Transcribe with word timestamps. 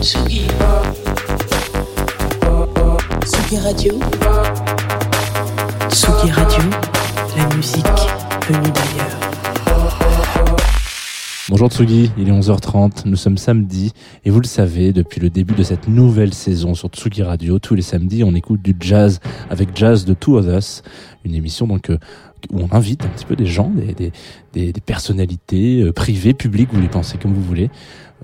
Tsugi. 0.00 0.46
Tsugi 3.24 3.56
Radio. 3.58 3.98
Tsugi 5.88 6.30
Radio. 6.30 6.62
La 7.36 7.54
musique 7.54 7.86
venue 8.48 8.70
d'ailleurs. 8.70 9.01
Bonjour 11.62 11.76
Tsugi, 11.76 12.10
il 12.18 12.28
est 12.28 12.32
11h30, 12.32 13.06
nous 13.06 13.14
sommes 13.14 13.38
samedi 13.38 13.92
et 14.24 14.30
vous 14.30 14.40
le 14.40 14.46
savez, 14.46 14.92
depuis 14.92 15.20
le 15.20 15.30
début 15.30 15.54
de 15.54 15.62
cette 15.62 15.86
nouvelle 15.86 16.34
saison 16.34 16.74
sur 16.74 16.88
Tsugi 16.88 17.22
Radio, 17.22 17.60
tous 17.60 17.76
les 17.76 17.82
samedis 17.82 18.24
on 18.24 18.34
écoute 18.34 18.60
du 18.62 18.74
jazz 18.80 19.20
avec 19.48 19.68
Jazz 19.76 20.04
de 20.04 20.12
Two 20.12 20.38
of 20.38 20.46
Us, 20.48 20.82
une 21.24 21.36
émission 21.36 21.68
donc 21.68 21.90
euh, 21.90 21.98
où 22.50 22.58
on 22.58 22.74
invite 22.74 23.04
un 23.04 23.08
petit 23.10 23.24
peu 23.24 23.36
des 23.36 23.46
gens, 23.46 23.70
des, 23.70 23.94
des, 23.94 24.72
des, 24.72 24.80
personnalités 24.80 25.82
euh, 25.82 25.92
privées, 25.92 26.34
publiques, 26.34 26.70
vous 26.72 26.80
les 26.80 26.88
pensez 26.88 27.16
comme 27.16 27.32
vous 27.32 27.44
voulez. 27.44 27.70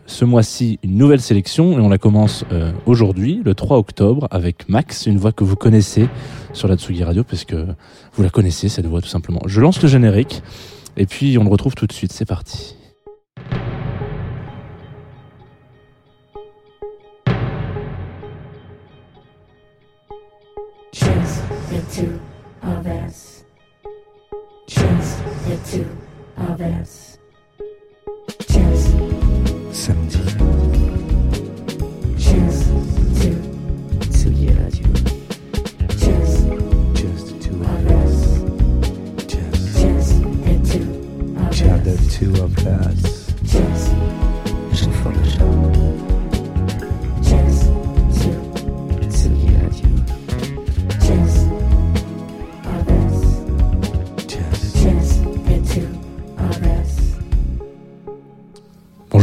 Ce 0.06 0.24
mois-ci, 0.24 0.80
une 0.82 0.96
nouvelle 0.96 1.20
sélection 1.20 1.78
et 1.78 1.80
on 1.80 1.88
la 1.88 1.98
commence 1.98 2.44
euh, 2.50 2.72
aujourd'hui, 2.86 3.40
le 3.44 3.54
3 3.54 3.78
octobre, 3.78 4.26
avec 4.32 4.68
Max, 4.68 5.06
une 5.06 5.18
voix 5.18 5.30
que 5.30 5.44
vous 5.44 5.54
connaissez 5.54 6.08
sur 6.54 6.66
la 6.66 6.76
Tsugi 6.76 7.04
Radio 7.04 7.22
parce 7.22 7.44
que 7.44 7.68
vous 8.14 8.22
la 8.24 8.30
connaissez 8.30 8.68
cette 8.68 8.86
voix 8.86 9.00
tout 9.00 9.06
simplement. 9.06 9.42
Je 9.46 9.60
lance 9.60 9.80
le 9.80 9.86
générique 9.86 10.42
et 10.96 11.06
puis 11.06 11.38
on 11.38 11.44
le 11.44 11.50
retrouve 11.50 11.76
tout 11.76 11.86
de 11.86 11.92
suite, 11.92 12.12
c'est 12.12 12.26
parti. 12.26 12.77
Of 26.60 26.80
us. 26.80 27.18
Just, 28.48 28.96
Samedi, 29.70 30.22
just 32.16 32.68
two. 33.20 33.36
Tsugi 34.10 34.48
Radio. 34.58 34.88
Just 35.96 36.36
just 37.00 37.26
two 37.42 37.60
of 37.62 37.62
of 37.62 37.86
us. 37.86 38.14
us, 39.26 40.12
just, 40.72 40.92
Just 41.52 41.84
the 41.84 43.17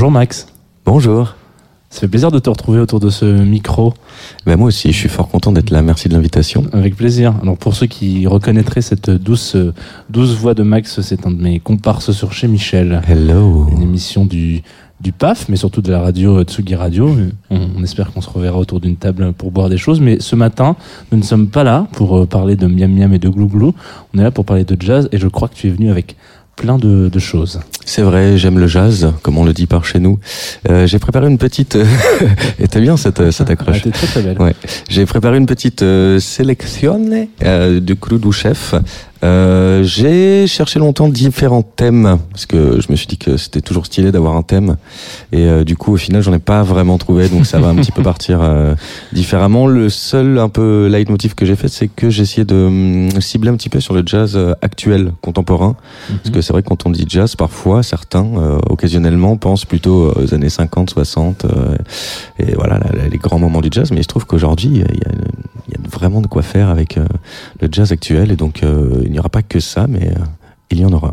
Bonjour 0.06 0.20
Max, 0.20 0.46
Bonjour. 0.86 1.34
ça 1.90 2.02
fait 2.02 2.08
plaisir 2.08 2.30
de 2.30 2.38
te 2.38 2.48
retrouver 2.48 2.80
autour 2.80 3.00
de 3.00 3.10
ce 3.10 3.26
micro, 3.26 3.92
Ben 4.46 4.56
moi 4.56 4.68
aussi, 4.68 4.92
je 4.92 4.98
suis 5.00 5.10
fort 5.10 5.28
content 5.30 5.52
d'être 5.52 5.72
là. 5.72 5.82
Merci 5.82 6.10
de 6.10 6.14
l'invitation. 6.14 6.64
avec 6.74 6.96
plaisir. 6.96 7.34
Alors 7.42 7.58
pour 7.58 7.74
ceux 7.74 7.88
qui 7.88 8.28
reconnaîtraient 8.28 8.84
cette 8.84 9.10
douce, 9.10 9.58
douce 10.12 10.36
voix 10.36 10.54
de 10.54 10.62
Max, 10.62 11.02
c'est 11.02 11.26
un 11.26 11.32
de 11.32 11.42
mes 11.42 11.60
comparses 11.60 12.12
sur 12.12 12.34
Chez 12.34 12.48
Michel, 12.48 13.02
Hello. 13.08 13.68
une 13.72 13.82
émission 13.82 14.26
du, 14.28 14.62
du 15.02 15.12
PAF, 15.12 15.50
mais 15.50 15.56
surtout 15.56 15.82
de 15.82 15.92
la 15.92 16.02
radio 16.02 16.44
Tsugi 16.44 16.76
Radio. 16.76 17.10
On, 17.50 17.60
on 17.80 17.84
espère 17.84 18.14
qu'on 18.14 18.22
se 18.22 18.30
reverra 18.30 18.60
autour 18.60 18.80
d'une 18.82 18.98
table 18.98 19.34
pour 19.34 19.50
boire 19.50 19.70
des 19.70 19.78
choses, 19.80 20.02
mais 20.02 20.18
ce 20.20 20.36
matin, 20.36 20.76
nous 21.12 21.18
ne 21.18 21.24
sommes 21.24 21.48
pas 21.48 21.64
là 21.64 21.88
pour 21.94 22.16
euh, 22.16 22.26
parler 22.28 22.56
de 22.56 22.68
miam 22.68 22.94
miam 22.94 23.12
et 23.12 23.18
de 23.18 23.28
glou 23.28 23.48
glou, 23.48 23.74
on 24.14 24.20
est 24.20 24.24
là 24.24 24.30
pour 24.30 24.46
parler 24.46 24.66
de 24.66 24.78
jazz, 24.80 25.10
et 25.12 25.18
je 25.18 25.28
crois 25.28 25.48
que 25.48 25.56
tu 25.56 25.66
es 25.66 25.72
venu 25.72 25.90
avec 25.90 26.16
plein 26.56 26.78
de, 26.78 27.10
de 27.10 27.20
choses. 27.20 27.60
C'est 27.86 28.02
vrai, 28.02 28.38
j'aime 28.38 28.58
le 28.60 28.68
jazz, 28.68 29.12
comme 29.22 29.38
on 29.38 29.44
le 29.46 29.54
dit 29.54 29.68
par 29.68 29.86
chez 29.86 30.00
nous. 30.00 30.20
Euh, 30.70 30.88
j'ai 30.88 31.00
préparé 31.00 31.28
une 31.28 31.38
petite. 31.38 31.78
Et 32.60 32.68
t'as 32.68 32.80
bien 32.80 32.98
cette, 32.98 33.32
cette 33.32 33.50
Ah, 33.50 33.54
accroche. 33.54 33.82
t'es 33.84 33.92
très 33.92 34.08
très 34.08 34.22
belle. 34.22 34.42
Ouais. 34.42 34.56
J'ai 34.90 35.06
préparé 35.06 35.38
une 35.38 35.46
petite 35.46 35.82
euh, 35.84 36.20
sélection 36.20 37.00
euh, 37.44 37.80
du 37.80 37.96
Cloudou 37.96 38.32
Chef. 38.32 38.74
Euh, 39.26 39.82
j'ai 39.84 40.46
cherché 40.46 40.78
longtemps 40.80 41.08
différents 41.10 41.64
thèmes 41.64 42.20
parce 42.32 42.46
que 42.46 42.80
je 42.80 42.92
me 42.92 42.96
suis 42.96 43.08
dit 43.08 43.18
que 43.18 43.38
c'était 43.38 43.62
toujours 43.62 43.86
stylé 43.88 44.12
d'avoir 44.12 44.36
un 44.36 44.44
thème. 44.44 44.78
Et 45.32 45.46
euh, 45.46 45.64
du 45.64 45.76
coup 45.76 45.94
au 45.94 45.98
final 45.98 46.22
j'en 46.22 46.32
ai 46.34 46.40
pas 46.40 46.62
vraiment 46.62 46.98
trouvé 47.00 47.28
donc 47.28 47.46
ça 47.48 47.60
va 47.60 47.70
un 47.70 47.76
petit 47.76 47.92
peu 47.92 48.04
partir 48.04 48.40
euh, 48.44 48.76
différemment. 49.14 49.66
Le 49.68 49.90
seul 49.90 50.38
un 50.38 50.50
peu 50.50 50.88
leitmotiv 50.88 51.34
que 51.34 51.46
j'ai 51.46 51.56
fait 51.56 51.68
c'est 51.70 51.88
que 51.88 52.10
j'ai 52.12 52.22
essayé 52.24 52.46
de 52.46 52.56
hum, 52.56 53.10
cibler 53.22 53.50
un 53.50 53.56
petit 53.56 53.70
peu 53.70 53.80
sur 53.80 53.96
le 53.96 54.04
jazz 54.06 54.38
actuel 54.62 55.12
contemporain. 55.22 55.76
Parce 56.10 56.30
que 56.30 56.42
c'est 56.42 56.54
vrai 56.54 56.62
que 56.62 56.68
quand 56.70 56.86
on 56.86 56.92
dit 56.92 57.06
jazz 57.10 57.36
parfois 57.36 57.82
certains 57.82 58.26
occasionnellement 58.70 59.38
pensent 59.38 59.66
plutôt 59.66 60.14
aux 60.16 60.34
années 60.36 60.50
50 60.50 60.92
60 60.92 61.46
euh, 61.46 61.76
et 62.38 62.54
voilà 62.54 62.78
la- 62.80 63.08
les 63.08 63.18
grands 63.18 63.40
moments 63.40 63.62
du 63.62 63.70
jazz. 63.72 63.90
Mais 63.92 63.98
il 64.02 64.04
se 64.04 64.08
trouve 64.08 64.26
qu'aujourd'hui 64.26 64.70
il 64.72 64.78
y 64.78 64.84
a, 64.84 64.88
il 64.94 65.00
y 65.00 65.04
a 65.04 65.12
vraiment 65.96 66.22
de 66.22 66.28
quoi 66.28 66.42
faire 66.42 66.70
avec 66.70 66.98
euh, 66.98 67.06
le 67.62 67.68
jazz 67.72 67.92
actuel 67.92 68.32
et 68.32 68.36
donc 68.36 68.64
euh, 68.64 69.02
il 69.04 69.12
n'y 69.12 69.20
aura 69.20 69.30
pas 69.30 69.42
que 69.42 69.60
ça 69.60 69.88
mais 69.88 70.10
euh, 70.10 70.24
il 70.70 70.80
y 70.80 70.86
en 70.86 70.92
aura. 70.92 71.12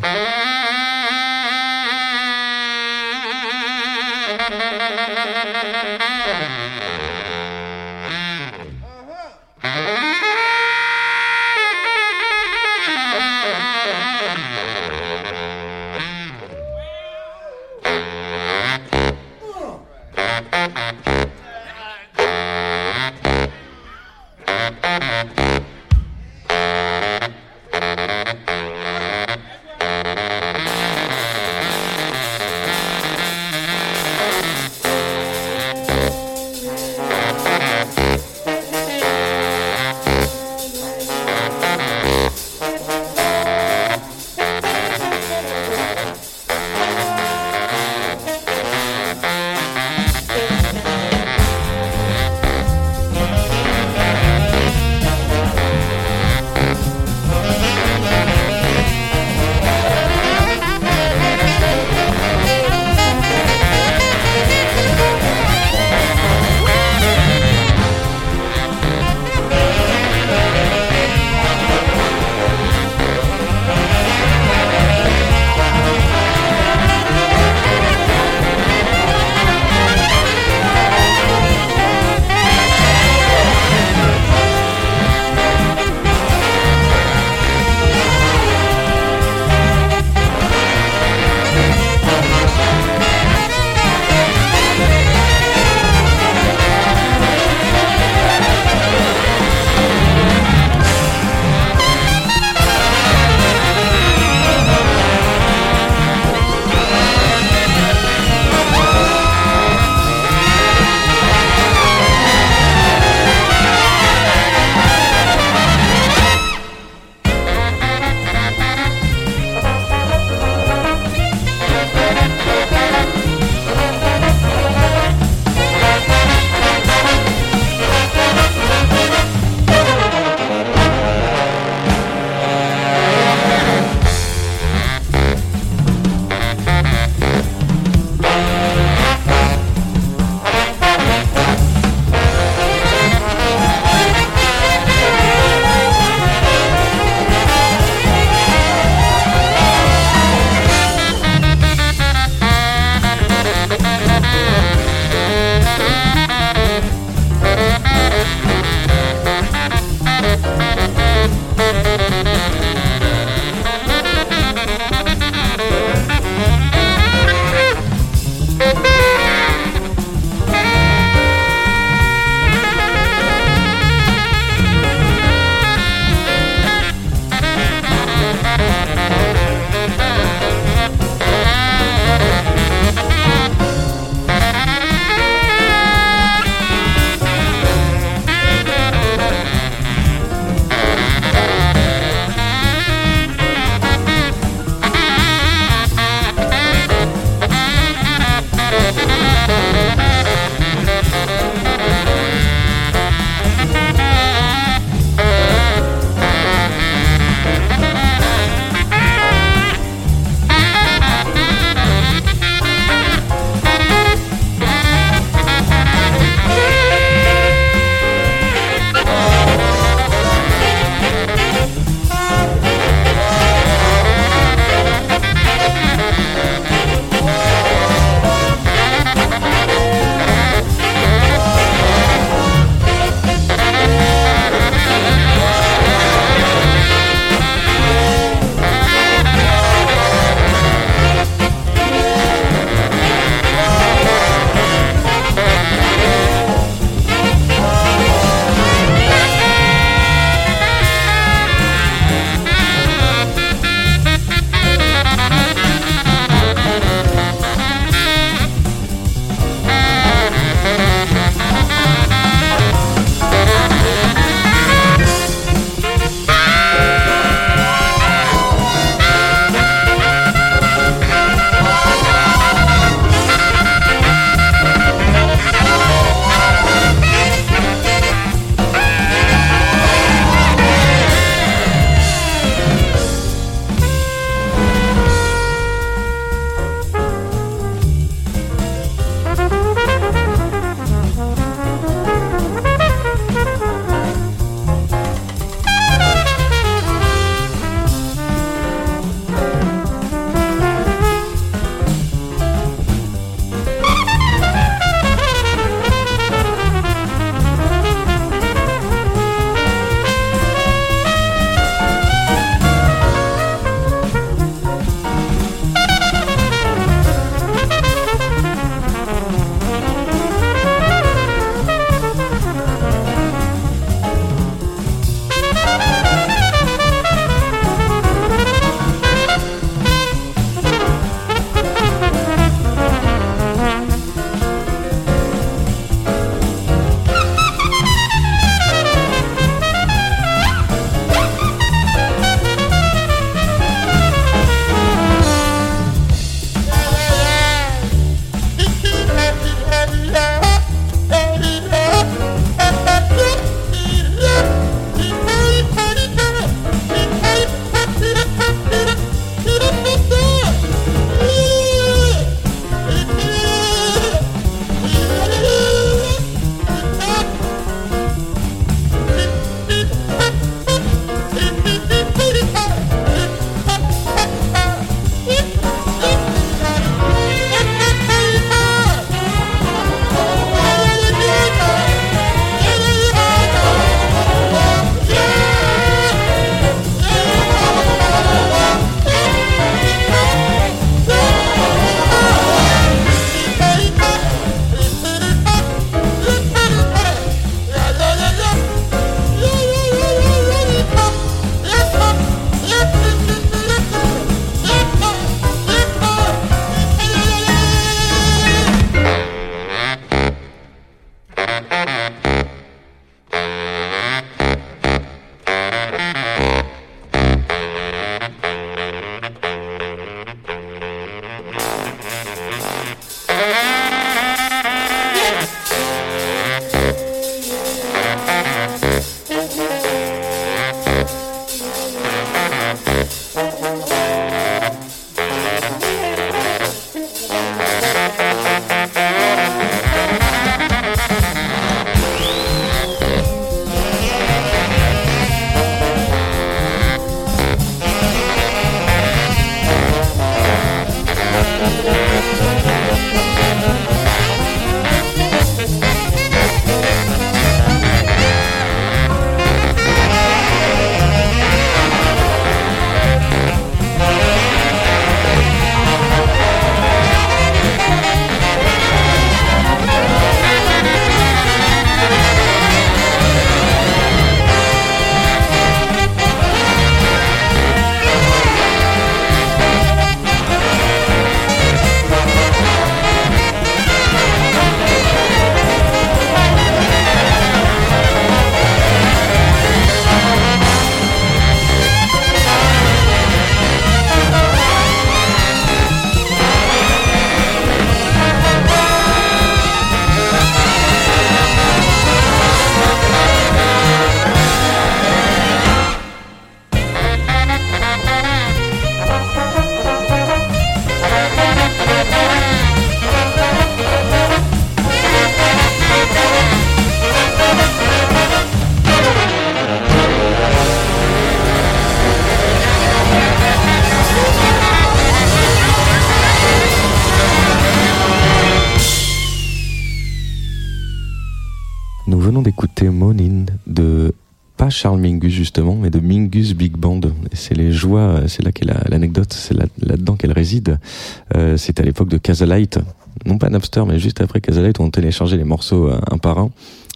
De 542.08 542.18
Casalite, 542.18 542.78
non 543.26 543.38
pas 543.38 543.48
Napster, 543.48 543.84
mais 543.86 543.98
juste 543.98 544.20
après 544.20 544.40
Casalite, 544.40 544.80
on 544.80 544.90
téléchargeait 544.90 545.36
les 545.36 545.44
morceaux 545.44 545.88
euh, 545.88 546.00
un 546.10 546.18
par 546.18 546.38
un. 546.38 546.50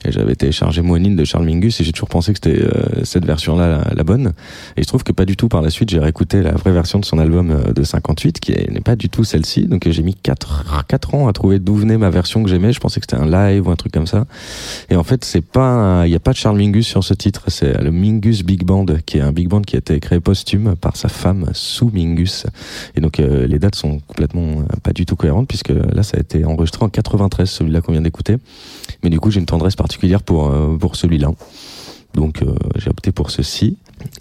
Et 0.06 0.12
j'avais 0.12 0.36
téléchargé 0.36 0.82
Moanine 0.82 1.16
de 1.16 1.24
Charles 1.24 1.44
Mingus 1.44 1.80
et 1.80 1.84
j'ai 1.84 1.90
toujours 1.92 2.08
pensé 2.08 2.32
que 2.32 2.38
c'était 2.42 2.62
euh, 2.62 3.02
cette 3.04 3.24
version-là 3.24 3.82
la, 3.92 4.04
bonne. 4.04 4.34
Et 4.76 4.82
je 4.82 4.86
trouve 4.86 5.02
que 5.02 5.10
pas 5.10 5.24
du 5.24 5.36
tout 5.36 5.48
par 5.48 5.62
la 5.62 5.70
suite, 5.70 5.90
j'ai 5.90 5.98
réécouté 5.98 6.42
la 6.42 6.52
vraie 6.52 6.70
version 6.72 7.00
de 7.00 7.04
son 7.04 7.18
album 7.18 7.50
euh, 7.50 7.72
de 7.72 7.82
58 7.82 8.38
qui 8.38 8.52
est- 8.52 8.70
n'est 8.70 8.80
pas 8.80 8.94
du 8.94 9.08
tout 9.08 9.24
celle-ci. 9.24 9.66
Donc 9.66 9.88
j'ai 9.88 10.02
mis 10.04 10.14
4, 10.14 10.84
quatre 10.86 11.14
ans 11.16 11.26
à 11.26 11.32
trouver 11.32 11.58
d'où 11.58 11.74
venait 11.74 11.98
ma 11.98 12.10
version 12.10 12.42
que 12.44 12.48
j'aimais. 12.48 12.72
Je 12.72 12.78
pensais 12.78 13.00
que 13.00 13.06
c'était 13.10 13.20
un 13.20 13.28
live 13.28 13.66
ou 13.66 13.70
un 13.70 13.76
truc 13.76 13.92
comme 13.92 14.06
ça. 14.06 14.26
Et 14.90 14.96
en 14.96 15.02
fait, 15.02 15.24
c'est 15.24 15.40
pas, 15.44 16.02
il 16.06 16.10
n'y 16.10 16.16
a 16.16 16.20
pas 16.20 16.32
de 16.32 16.36
Charles 16.36 16.56
Mingus 16.58 16.86
sur 16.86 17.02
ce 17.02 17.14
titre. 17.14 17.44
C'est 17.48 17.82
le 17.82 17.90
Mingus 17.90 18.44
Big 18.44 18.62
Band, 18.64 18.86
qui 19.06 19.18
est 19.18 19.22
un 19.22 19.32
big 19.32 19.48
band 19.48 19.62
qui 19.62 19.74
a 19.74 19.78
été 19.80 19.98
créé 19.98 20.20
posthume 20.20 20.76
par 20.76 20.96
sa 20.96 21.08
femme 21.08 21.46
Sue 21.52 21.86
Mingus. 21.92 22.46
Et 22.94 23.00
donc 23.00 23.18
euh, 23.18 23.46
les 23.46 23.58
dates 23.58 23.74
sont 23.74 23.98
complètement 24.06 24.60
euh, 24.60 24.76
pas 24.84 24.92
du 24.92 25.04
tout 25.04 25.16
cohérentes 25.16 25.48
puisque 25.48 25.70
là, 25.70 26.02
ça 26.04 26.16
a 26.16 26.20
été 26.20 26.44
enregistré 26.44 26.84
en 26.84 26.88
93, 26.88 27.48
celui-là 27.50 27.80
qu'on 27.80 27.92
vient 27.92 28.00
d'écouter. 28.02 28.36
Mais 29.02 29.10
du 29.10 29.20
coup, 29.20 29.30
j'ai 29.30 29.40
une 29.40 29.46
tendresse 29.46 29.76
particulière 29.76 30.22
pour 30.22 30.48
euh, 30.48 30.76
pour 30.78 30.96
celui-là. 30.96 31.30
Donc 32.14 32.42
euh, 32.42 32.54
j'ai 32.76 32.88
opté 32.88 33.12
pour 33.12 33.30
ceci. 33.30 33.76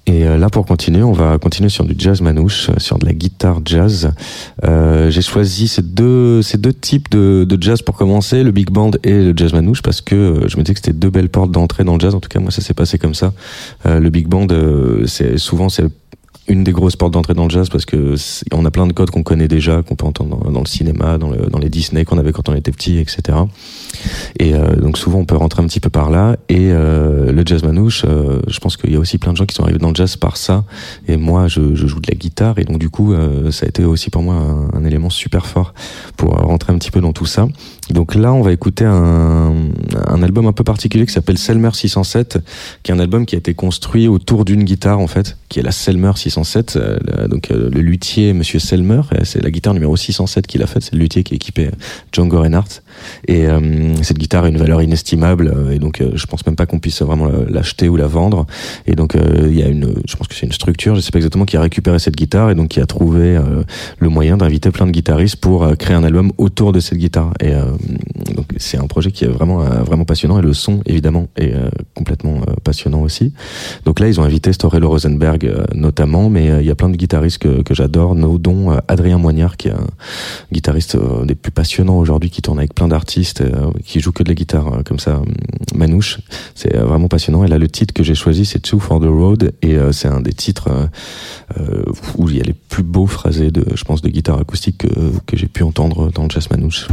Et 0.06 0.26
euh, 0.26 0.38
là, 0.38 0.50
pour 0.50 0.66
continuer, 0.66 1.04
on 1.04 1.12
va 1.12 1.38
continuer 1.38 1.70
sur 1.70 1.86
du 1.86 1.96
jazz 1.98 2.22
manouche, 2.22 2.70
euh, 2.70 2.74
sur 2.78 2.98
de 2.98 3.06
la 3.06 3.14
guitare 3.14 3.62
jazz. 3.66 4.12
Euh, 4.64 5.10
j'ai 5.10 5.22
choisi 5.22 5.68
ces 5.68 5.82
deux, 5.82 6.42
ces 6.42 6.58
deux 6.58 6.74
types 6.74 7.10
de, 7.10 7.46
de 7.48 7.62
jazz 7.62 7.82
pour 7.82 7.96
commencer, 7.96 8.44
le 8.44 8.52
big 8.52 8.70
band 8.70 8.92
et 9.04 9.12
le 9.12 9.34
jazz 9.36 9.54
manouche, 9.54 9.82
parce 9.82 10.02
que 10.02 10.42
je 10.48 10.58
me 10.58 10.64
disais 10.64 10.74
que 10.74 10.80
c'était 10.80 10.94
deux 10.94 11.10
belles 11.10 11.30
portes 11.30 11.52
d'entrée 11.52 11.84
dans 11.84 11.94
le 11.94 12.00
jazz. 12.00 12.16
En 12.16 12.20
tout 12.20 12.30
cas, 12.30 12.40
moi, 12.40 12.52
ça 12.52 12.62
s'est 12.62 12.74
passé 12.74 12.98
comme 12.98 13.16
ça. 13.16 13.34
Le 13.86 14.10
big 14.10 14.28
band, 14.28 14.48
c'est 15.06 15.38
souvent 15.38 15.70
c'est 15.70 15.86
une 16.48 16.64
des 16.64 16.72
grosses 16.72 16.96
portes 16.96 17.14
d'entrée 17.14 17.34
dans 17.34 17.46
le 17.46 17.50
jazz 17.50 17.70
parce 17.70 17.86
que 17.86 18.16
on 18.52 18.66
a 18.66 18.72
plein 18.72 18.88
de 18.88 18.94
codes 18.94 19.10
qu'on 19.10 19.24
connaît 19.24 19.48
déjà, 19.48 19.82
qu'on 19.82 19.96
peut 19.96 20.06
entendre 20.06 20.52
dans, 20.52 20.60
le 20.60 20.68
cinéma, 20.68 21.18
dans 21.18 21.60
les 21.60 21.70
Disney 21.70 22.06
qu'on 22.06 22.18
avait 22.18 22.32
quand 22.32 22.50
on 22.50 22.56
était 22.56 22.72
petit, 22.72 23.00
etc. 23.00 23.38
Et 24.40 24.54
euh, 24.54 24.76
donc 24.76 24.98
souvent 24.98 25.20
on 25.20 25.26
peut 25.26 25.36
rentrer 25.36 25.64
un 25.64 25.68
petit 25.68 25.80
peu 25.80 25.90
par 25.90 26.10
là. 26.10 26.38
Et 26.50 26.72
euh, 26.72 27.32
le 27.32 27.44
jazz 27.46 27.64
manouche, 27.64 28.04
euh, 28.06 28.42
je 28.48 28.60
pense 28.60 28.78
qu'il 28.78 28.92
y 28.92 28.96
a 28.96 29.00
aussi 29.00 29.18
plein 29.18 29.32
de 29.32 29.38
gens 29.38 29.46
qui 29.46 29.56
sont 29.56 29.64
arrivés 29.64 29.80
dans 29.80 29.90
le 29.90 29.96
jazz 29.96 30.16
par 30.18 30.38
ça. 30.38 30.64
Et 31.08 31.18
moi, 31.18 31.48
je, 31.48 31.76
je 31.76 31.88
joue 31.88 32.00
de 32.00 32.10
la 32.10 32.16
guitare 32.16 32.60
et 32.60 32.64
donc 32.64 32.78
du 32.78 32.90
coup, 32.90 33.14
euh, 33.14 33.52
ça 33.52 33.66
a 33.66 33.70
été 33.70 33.84
aussi 33.84 34.10
pour 34.10 34.22
moi 34.22 34.36
un, 34.36 34.70
un 34.78 34.86
élément 34.86 35.10
super 35.10 35.46
fort 35.46 35.74
pour 36.18 36.32
rentrer 36.32 36.74
un 36.74 36.78
petit 36.78 36.92
peu 36.92 37.02
dans 37.02 37.14
tout 37.14 37.26
ça. 37.26 37.48
Donc 37.92 38.16
là, 38.16 38.34
on 38.34 38.42
va 38.42 38.52
écouter 38.52 38.84
un, 38.84 39.54
un 40.08 40.24
album 40.24 40.48
un 40.48 40.54
peu 40.54 40.64
particulier 40.64 41.06
qui 41.06 41.14
s'appelle 41.14 41.38
Selmer 41.38 41.70
607, 41.72 42.40
qui 42.82 42.92
est 42.92 42.96
un 42.96 43.00
album 43.00 43.28
qui 43.28 43.36
a 43.36 43.38
été 43.38 43.54
construit 43.54 44.08
autour 44.08 44.44
d'une 44.44 44.64
guitare 44.64 44.98
en 45.00 45.06
fait, 45.06 45.38
qui 45.50 45.60
est 45.60 45.62
la 45.62 45.72
Selmer 45.72 46.12
607. 46.16 46.78
euh, 46.78 47.28
donc 47.28 47.52
euh, 47.52 47.70
le 47.72 47.82
luthier, 47.82 48.34
Monsieur 48.34 48.58
Selmer, 48.58 49.02
euh, 49.14 49.20
c'est 49.24 49.40
la 49.44 49.52
guitare 49.52 49.76
numéro 49.76 49.96
607 49.96 50.48
qu'il 50.48 50.64
a 50.64 50.68
faite. 50.68 50.82
C'est 50.84 50.94
le 50.94 51.00
luthier 51.00 51.24
qui 51.24 51.34
a 51.34 51.36
équipé 51.36 51.70
Django 52.12 52.42
Reinhardt. 52.42 52.82
Et 53.28 53.46
euh, 53.46 53.94
cette 54.02 54.18
guitare 54.18 54.46
a 54.46 54.50
une 54.50 54.58
valeur 54.58 54.82
inestimable 54.82 55.54
et 55.72 55.78
donc 55.78 56.02
je 56.14 56.26
pense 56.26 56.44
même 56.48 56.56
pas 56.56 56.66
qu'on 56.66 56.80
puisse 56.80 57.04
vraiment 57.04 57.28
la- 57.28 57.46
l'acheter 57.48 57.88
ou 57.88 57.98
la 57.98 58.08
vendre. 58.08 58.48
Et 58.88 58.96
donc 58.96 59.16
il 59.16 59.56
y 59.56 59.62
a 59.62 59.68
une, 59.68 59.94
je 60.08 60.16
pense 60.16 60.28
que 60.28 60.34
c'est 60.34 60.48
une 60.48 60.52
structure, 60.54 60.96
je 60.96 61.02
sais 61.02 61.12
pas 61.12 61.20
exactement, 61.20 61.46
qui 61.46 61.56
a 61.56 61.62
récupéré 61.62 62.00
cette 62.00 62.16
guitare 62.16 62.50
et 62.50 62.56
donc 62.56 62.70
qui 62.70 62.80
a 62.80 62.86
trouvé 62.88 63.40
le 64.00 64.10
moyen 64.10 64.38
d'inviter 64.38 64.72
plein 64.72 64.88
de 64.88 64.92
guitaristes 64.92 65.36
pour 65.36 65.68
créer 65.78 65.96
un 65.96 66.04
album 66.04 66.32
autour 66.40 66.72
de 66.72 66.80
cette 66.80 66.98
guitare. 66.98 67.32
Donc 68.36 68.46
c'est 68.58 68.78
un 68.78 68.88
projet 68.88 69.12
qui 69.12 69.26
est 69.26 69.28
vraiment 69.28 69.62
euh, 69.64 70.04
passionnant 70.06 70.38
et 70.40 70.42
le 70.42 70.54
son 70.54 70.82
évidemment 70.86 71.28
est 71.36 71.54
euh, 71.54 71.70
complètement 71.96 72.38
euh, 72.48 72.54
passionnant 72.64 73.02
aussi. 73.02 73.34
Donc 73.86 74.00
là 74.00 74.08
ils 74.08 74.20
ont 74.20 74.24
invité 74.24 74.54
Storello 74.54 74.90
Rosenberg 74.90 75.46
euh, 75.46 75.64
notamment, 75.74 76.30
mais 76.30 76.50
euh, 76.50 76.62
il 76.62 76.68
y 76.68 76.72
a 76.72 76.76
plein 76.76 76.90
de 76.90 76.96
guitaristes 76.96 77.40
que, 77.40 77.74
j'adore, 77.74 78.16
no- 78.16 78.38
dont 78.38 78.72
euh, 78.72 78.78
Adrien 78.88 79.18
Moignard 79.18 79.58
qui 79.58 79.70
est 79.70 79.72
un 79.72 79.88
guitariste 80.52 80.96
euh, 80.96 81.26
des 81.26 81.36
plus 81.36 81.52
passionnants 81.52 81.98
aujourd'hui, 81.98 82.30
qui 82.30 82.42
tourne 82.42 82.60
avec 82.60 82.74
plein 82.74 82.88
d'artistes, 82.88 83.42
euh, 83.42 83.72
qui 83.84 84.00
joue 84.00 84.12
que 84.12 84.24
de 84.24 84.30
la 84.30 84.36
guitare 84.36 84.68
euh, 84.74 84.84
comme 84.84 85.00
ça, 85.00 85.12
euh, 85.12 85.26
manouche. 85.76 86.20
C'est 86.54 86.76
euh, 86.76 86.86
vraiment 86.86 87.08
passionnant. 87.08 87.44
Et 87.44 87.48
là 87.48 87.58
le 87.58 87.68
titre 87.68 87.94
que 87.94 88.04
j'ai 88.04 88.16
choisi 88.16 88.46
c'est 88.46 88.60
Two 88.60 88.80
for 88.80 89.00
the 89.00 89.08
Road 89.08 89.54
et 89.62 89.76
euh, 89.76 89.92
c'est 89.92 90.08
un 90.08 90.22
des 90.22 90.34
titres 90.34 90.70
euh, 90.70 90.86
euh, 91.60 91.84
où 92.18 92.30
il 92.30 92.38
y 92.38 92.42
a 92.42 92.44
les 92.44 92.54
plus 92.54 92.84
beaux 92.84 93.08
phrasés 93.08 93.52
de, 93.52 93.66
je 93.74 93.84
pense, 93.84 94.02
de 94.02 94.10
guitare 94.10 94.40
acoustique 94.40 94.78
que, 94.80 94.88
que 95.26 95.38
j'ai 95.38 95.48
pu 95.48 95.64
entendre 95.64 96.12
dans 96.12 96.24
le 96.24 96.30
jazz 96.30 96.50
manouche. 96.52 96.88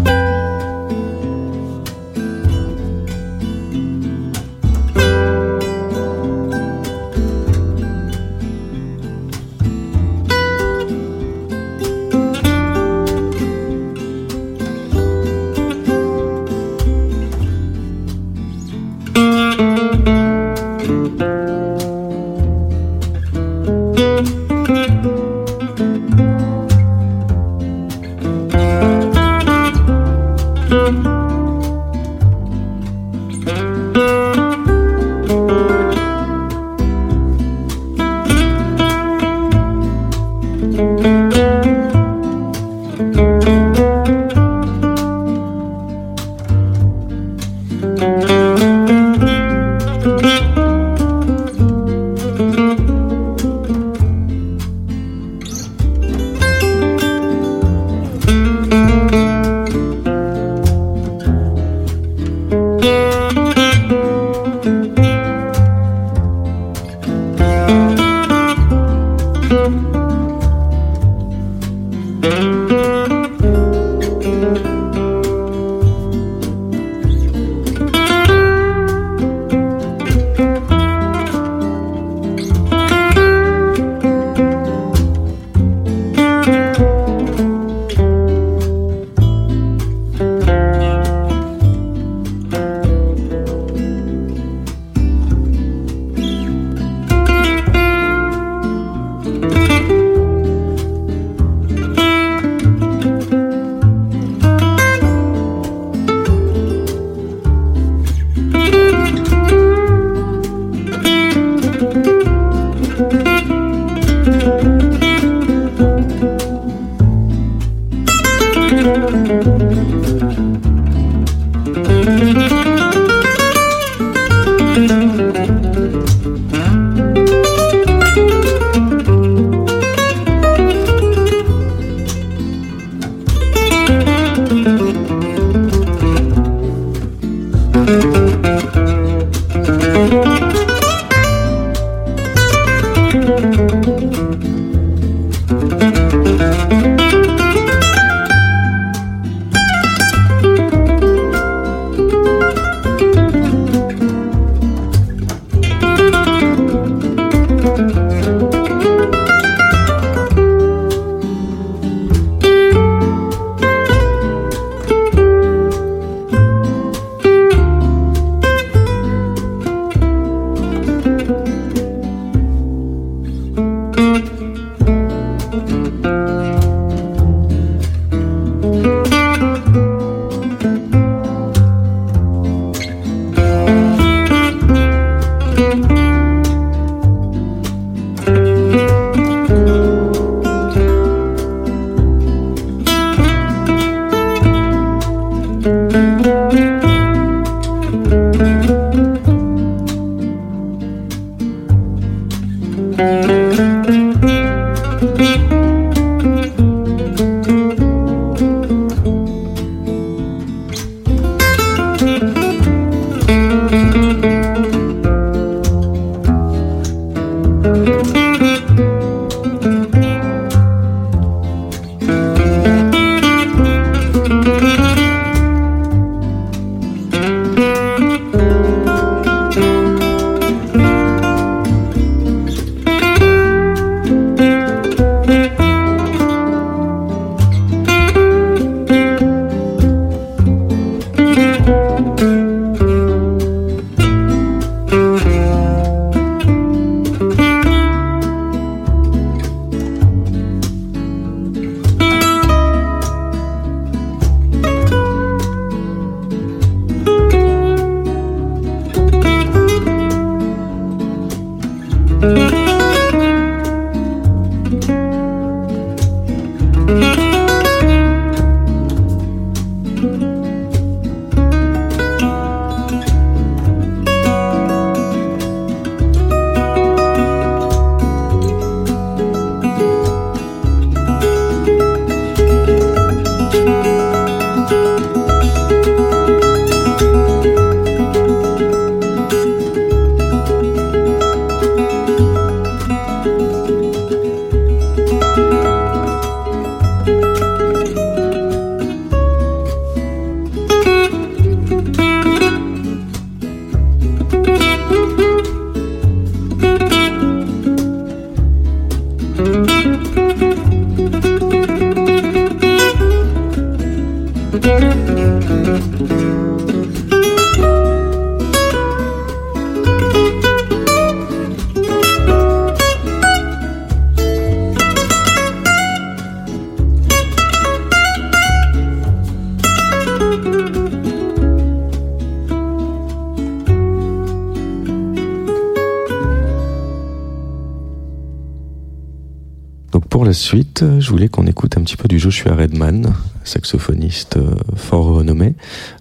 Euh, 340.82 341.00
je 341.00 341.08
voulais 341.10 341.28
qu'on 341.28 341.46
écoute 341.46 341.76
un 341.76 341.82
petit 341.82 341.96
peu 341.96 342.08
du 342.08 342.18
Joshua 342.18 342.54
Redman, 342.54 343.14
saxophoniste 343.44 344.36
euh, 344.36 344.54
fort 344.76 345.06
renommé, 345.06 345.54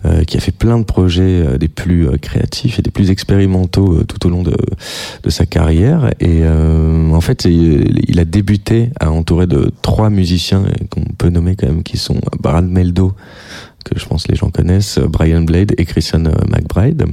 euh, 0.06 0.24
qui 0.24 0.38
a 0.38 0.40
fait 0.40 0.52
plein 0.52 0.78
de 0.78 0.84
projets 0.84 1.58
des 1.58 1.68
plus 1.68 2.08
créatifs 2.20 2.80
et 2.80 2.82
des 2.82 2.92
plus 2.92 3.12
expérimentaux 3.12 4.04
tout 4.04 4.26
au 4.28 4.30
long 4.30 4.44
de, 4.44 4.56
sa 5.30 5.46
carrière. 5.46 6.12
Et 6.20 6.44
en 6.46 7.22
fait, 7.22 7.46
il, 7.46 8.20
a 8.20 8.26
débuté 8.26 8.90
à 9.00 9.12
entourer 9.12 9.48
de 9.48 9.72
trois 9.82 10.10
musiciens 10.10 10.64
qu'on 10.90 11.04
peut 11.18 11.30
nommer 11.30 11.56
quand 11.56 11.68
même, 11.68 11.84
qui 11.84 11.98
sont 11.98 12.20
Brad 12.40 12.68
Meldo, 12.68 13.14
que 13.86 13.98
je 13.98 14.06
pense 14.06 14.28
les 14.28 14.36
gens 14.36 14.50
connaissent, 14.50 15.00
Brian 15.00 15.42
Blade 15.42 15.74
et 15.78 15.86
Christian 15.86 16.24
McBride. 16.50 17.06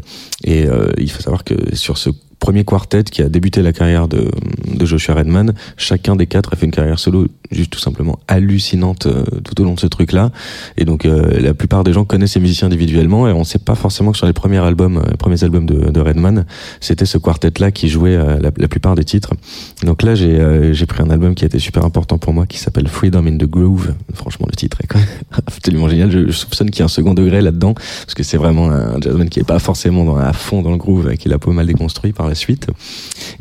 Et 0.44 0.66
il 0.98 1.10
faut 1.10 1.22
savoir 1.22 1.44
que 1.44 1.54
sur 1.74 1.96
ce 1.98 2.10
premier 2.38 2.64
quartet 2.64 3.04
qui 3.04 3.22
a 3.22 3.28
débuté 3.28 3.62
la 3.62 3.72
carrière 3.72 4.08
de, 4.08 4.30
de 4.66 4.86
Joshua 4.86 5.14
Redman, 5.14 5.54
chacun 5.76 6.16
des 6.16 6.26
quatre 6.26 6.52
a 6.52 6.56
fait 6.56 6.66
une 6.66 6.72
carrière 6.72 6.98
solo 6.98 7.26
juste 7.58 7.72
tout 7.72 7.78
simplement 7.80 8.18
hallucinante 8.28 9.06
euh, 9.06 9.24
tout 9.44 9.60
au 9.60 9.64
long 9.64 9.74
de 9.74 9.80
ce 9.80 9.86
truc-là. 9.86 10.30
Et 10.76 10.84
donc 10.84 11.04
euh, 11.04 11.40
la 11.40 11.54
plupart 11.54 11.82
des 11.82 11.92
gens 11.92 12.04
connaissent 12.04 12.32
ces 12.32 12.40
musiciens 12.40 12.68
individuellement 12.68 13.28
et 13.28 13.32
on 13.32 13.42
sait 13.44 13.58
pas 13.58 13.74
forcément 13.74 14.12
que 14.12 14.16
sur 14.16 14.26
les 14.26 14.32
premiers 14.32 14.58
albums, 14.58 14.98
euh, 14.98 15.10
les 15.10 15.16
premiers 15.16 15.42
albums 15.42 15.66
de, 15.66 16.00
Redman, 16.00 16.46
c'était 16.80 17.06
ce 17.06 17.18
quartet-là 17.18 17.72
qui 17.72 17.88
jouait 17.88 18.16
la, 18.16 18.50
la 18.56 18.68
plupart 18.68 18.94
des 18.94 19.04
titres. 19.04 19.34
Donc 19.82 20.04
là 20.04 20.14
j'ai 20.14 20.72
j'ai 20.72 20.86
pris 20.86 21.02
un 21.02 21.10
album 21.10 21.34
qui 21.34 21.44
a 21.44 21.46
été 21.46 21.58
super 21.58 21.84
important 21.84 22.18
pour 22.18 22.32
moi 22.32 22.46
qui 22.46 22.58
s'appelle 22.58 22.86
Freedom 22.86 23.26
in 23.26 23.36
the 23.36 23.50
Groove. 23.50 23.94
Franchement 24.14 24.46
le 24.48 24.54
titre 24.54 24.78
est 24.80 24.86
quand 24.86 25.00
même 25.00 25.08
absolument 25.32 25.88
génial. 25.88 26.10
Je, 26.12 26.30
soupçonne 26.30 26.70
qu'il 26.70 26.80
y 26.80 26.82
a 26.82 26.84
un 26.84 26.88
second 26.88 27.14
degré 27.14 27.40
là-dedans 27.42 27.74
parce 27.74 28.14
que 28.14 28.22
c'est 28.22 28.36
vraiment 28.36 28.70
un 28.70 29.00
jazzman 29.00 29.28
qui 29.28 29.40
est 29.40 29.44
pas 29.44 29.58
forcément 29.58 30.16
à 30.16 30.32
fond 30.32 30.62
dans 30.62 30.70
le 30.70 30.76
groove, 30.76 31.10
et 31.10 31.16
qu'il 31.16 31.32
a 31.32 31.38
pas 31.38 31.50
mal 31.50 31.66
déconstruit 31.66 32.12
par 32.12 32.28
la 32.28 32.36
suite. 32.36 32.68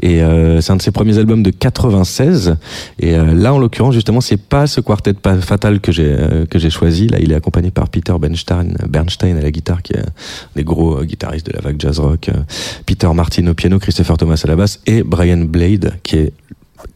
Et 0.01 0.21
c'est 0.61 0.71
un 0.71 0.77
de 0.77 0.81
ses 0.81 0.91
premiers 0.91 1.19
albums 1.19 1.43
de 1.43 1.51
96. 1.51 2.55
Et 2.99 3.15
là, 3.15 3.53
en 3.53 3.59
l'occurrence, 3.59 3.93
justement, 4.07 4.21
c'est 4.21 4.37
pas 4.37 4.67
ce 4.67 4.79
quartet 4.79 5.13
fatal 5.41 5.81
que 5.81 5.91
j'ai 5.91 6.07
euh, 6.07 6.45
que 6.45 6.59
j'ai 6.59 6.69
choisi. 6.69 7.09
Là, 7.09 7.17
il 7.19 7.33
est 7.33 7.35
accompagné 7.35 7.71
par 7.71 7.89
Peter 7.89 8.13
Bernstein, 8.17 8.73
Bernstein 8.87 9.35
à 9.35 9.41
la 9.41 9.51
guitare, 9.51 9.81
qui 9.81 9.93
est 9.93 9.99
un 9.99 10.05
des 10.55 10.63
gros 10.63 10.99
euh, 10.99 11.03
guitaristes 11.03 11.45
de 11.47 11.51
la 11.51 11.59
vague 11.59 11.75
jazz 11.77 11.99
rock. 11.99 12.29
euh, 12.29 12.43
Peter 12.85 13.09
Martin 13.13 13.45
au 13.47 13.53
piano, 13.53 13.79
Christopher 13.79 14.15
Thomas 14.15 14.39
à 14.41 14.47
la 14.47 14.55
basse 14.55 14.79
et 14.85 15.03
Brian 15.03 15.43
Blade, 15.43 15.95
qui 16.03 16.15
est 16.15 16.33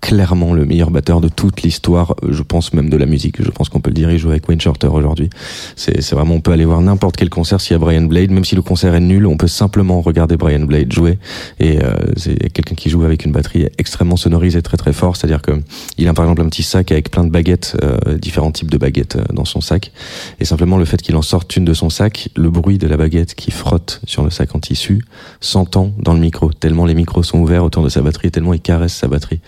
clairement 0.02 0.54
le 0.54 0.66
meilleur 0.66 0.92
batteur 0.92 1.22
de 1.22 1.30
toute 1.30 1.62
l'histoire, 1.62 2.16
euh, 2.24 2.30
je 2.32 2.44
pense 2.44 2.74
même 2.74 2.90
de 2.90 2.98
la 2.98 3.06
musique. 3.06 3.42
Je 3.42 3.50
pense 3.50 3.70
qu'on 3.70 3.80
peut 3.80 3.92
le 3.92 3.96
dire. 3.96 4.12
Il 4.12 4.18
joue 4.18 4.32
avec 4.32 4.48
Wayne 4.50 4.60
Shorter 4.60 4.88
aujourd'hui. 4.88 5.30
C'est 5.76 6.12
vraiment, 6.12 6.36
on 6.36 6.42
peut 6.42 6.52
aller 6.52 6.66
voir 6.66 6.82
n'importe 6.82 7.16
quel 7.16 7.30
concert 7.30 7.62
s'il 7.62 7.74
y 7.74 7.76
a 7.76 7.80
Brian 7.80 8.04
Blade, 8.04 8.32
même 8.32 8.46
si 8.46 8.56
le 8.56 8.62
concert 8.62 8.96
est 8.96 9.00
nul, 9.00 9.26
on 9.26 9.38
peut 9.38 9.48
simplement 9.48 10.02
regarder 10.02 10.38
Brian 10.38 10.62
Blade 10.62 10.92
jouer. 10.92 11.18
Et 11.60 11.84
euh, 11.84 11.94
c'est 12.18 12.52
quelqu'un 12.52 12.76
qui 12.76 12.90
joue 12.90 13.04
avec 13.04 13.26
une 13.26 13.32
batterie 13.32 13.68
extrêmement 13.78 14.18
sonorisée, 14.18 14.62
très 14.62 14.78
très 14.78 14.94
fort. 14.94 15.16
C'est-à-dire 15.16 15.42
que 15.42 15.52
il 15.98 16.08
a 16.08 16.14
par 16.14 16.26
exemple 16.26 16.42
un 16.42 16.50
petit 16.50 16.64
sac 16.64 16.92
avec 16.92 17.12
plein 17.12 17.24
de 17.24 17.30
baguettes, 17.30 17.78
euh, 17.84 18.18
différents 18.18 18.52
types 18.52 18.72
de 18.72 18.78
baguettes 18.78 19.16
euh, 19.16 19.24
dans 19.34 19.46
son 19.46 19.62
sac. 19.62 19.92
Et 20.40 20.46
simplement 20.46 20.78
le 20.78 20.86
fait 20.86 21.02
qu'il 21.02 21.16
en 21.16 21.22
sorte 21.22 21.56
une 21.56 21.66
de 21.66 21.74
son 21.74 21.90
sac, 21.90 22.30
le 22.36 22.50
bruit 22.50 22.78
de 22.78 22.88
la 22.88 22.98
baguette 22.98 23.36
qui 23.36 23.52
frotte 23.52 24.02
sur 24.06 24.24
le 24.24 24.30
sac 24.30 24.56
en 24.56 24.60
tissu 24.60 25.06
s'entend 25.40 25.92
dans 25.98 26.14
le 26.14 26.20
micro. 26.20 26.52
Tellement 26.52 26.86
les 26.86 26.96
micros 26.96 27.24
sont 27.24 27.40
ouverts 27.40 27.64
autour 27.64 27.84
de 27.84 27.90
sa 27.90 28.02
batterie, 28.02 28.32
tellement 28.32 28.54
il 28.54 28.62
caresse 28.62 28.94
sa 28.94 29.08
batterie. 29.08 29.40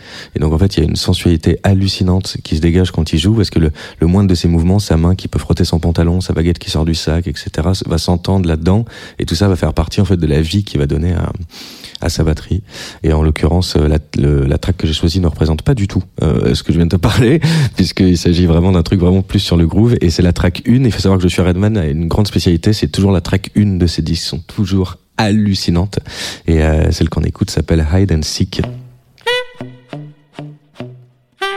Donc 0.44 0.54
en 0.54 0.58
fait, 0.58 0.76
il 0.78 0.84
y 0.84 0.86
a 0.86 0.90
une 0.90 0.96
sensualité 0.96 1.58
hallucinante 1.64 2.38
qui 2.44 2.56
se 2.58 2.62
dégage 2.62 2.92
quand 2.92 3.14
il 3.14 3.20
joue, 3.20 3.34
parce 3.34 3.50
que 3.50 3.60
le, 3.60 3.72
le 4.00 4.08
moindre 4.08 4.30
de 4.30 4.36
ses 4.36 4.48
mouvements, 4.48 4.80
sa 4.80 4.98
main 4.98 5.16
qui 5.16 5.28
peut 5.28 5.40
frotter 5.40 5.64
son 5.66 5.80
pantalon, 5.80 6.22
sa 6.22 6.34
baguette 6.34 6.60
qui 6.60 6.70
sort 6.70 6.86
du 6.86 6.94
sac, 6.96 7.28
etc., 7.28 7.50
va 7.88 7.98
s'entendre 7.98 8.48
là-dedans, 8.48 8.86
et 9.20 9.26
tout 9.26 9.36
ça 9.36 9.48
va 9.48 9.56
faire 9.56 9.74
partie 9.74 10.02
en 10.02 10.06
fait 10.06 10.18
de 10.18 10.28
la 10.28 10.42
vie 10.42 10.64
qu'il 10.64 10.80
va 10.80 10.86
donner 10.86 11.14
à, 11.14 11.32
à 12.02 12.10
sa 12.10 12.24
batterie. 12.24 12.62
Et 13.04 13.14
en 13.14 13.24
l'occurrence, 13.24 13.76
euh, 13.78 13.88
la, 13.88 13.98
le- 14.18 14.46
la 14.46 14.58
track 14.58 14.78
que 14.78 14.86
j'ai 14.88 14.94
choisie 14.94 15.20
ne 15.22 15.28
représente 15.28 15.62
pas 15.62 15.74
du 15.74 15.88
tout 15.88 16.04
euh, 16.22 16.54
ce 16.54 16.62
que 16.64 16.74
je 16.74 16.78
viens 16.78 16.86
de 16.88 16.92
te 16.92 17.02
parler, 17.02 17.40
puisqu'il 17.76 18.18
s'agit 18.18 18.46
vraiment 18.46 18.72
d'un 18.74 18.84
truc 18.84 19.00
vraiment 19.00 19.22
plus 19.22 19.40
sur 19.40 19.56
le 19.58 19.66
groove, 19.66 19.96
et 20.02 20.10
c'est 20.10 20.22
la 20.22 20.34
track 20.34 20.64
1. 20.68 20.84
Il 20.84 20.92
faut 20.92 21.00
savoir 21.00 21.18
que 21.20 21.24
Joshua 21.24 21.46
Redman 21.46 21.78
a 21.78 21.86
une 21.88 22.08
grande 22.08 22.28
spécialité, 22.28 22.74
c'est 22.74 22.90
toujours 22.90 23.12
la 23.14 23.22
track 23.22 23.52
1 23.58 23.78
de 23.78 23.88
ses 23.88 24.02
disques, 24.02 24.26
sont 24.26 24.40
toujours 24.40 24.98
hallucinantes. 25.18 26.00
Et 26.48 26.62
euh, 26.62 26.92
celle 26.92 27.08
qu'on 27.10 27.22
écoute 27.22 27.50
s'appelle 27.52 27.86
Hide 27.94 28.12
and 28.12 28.24
Seek. 28.24 28.62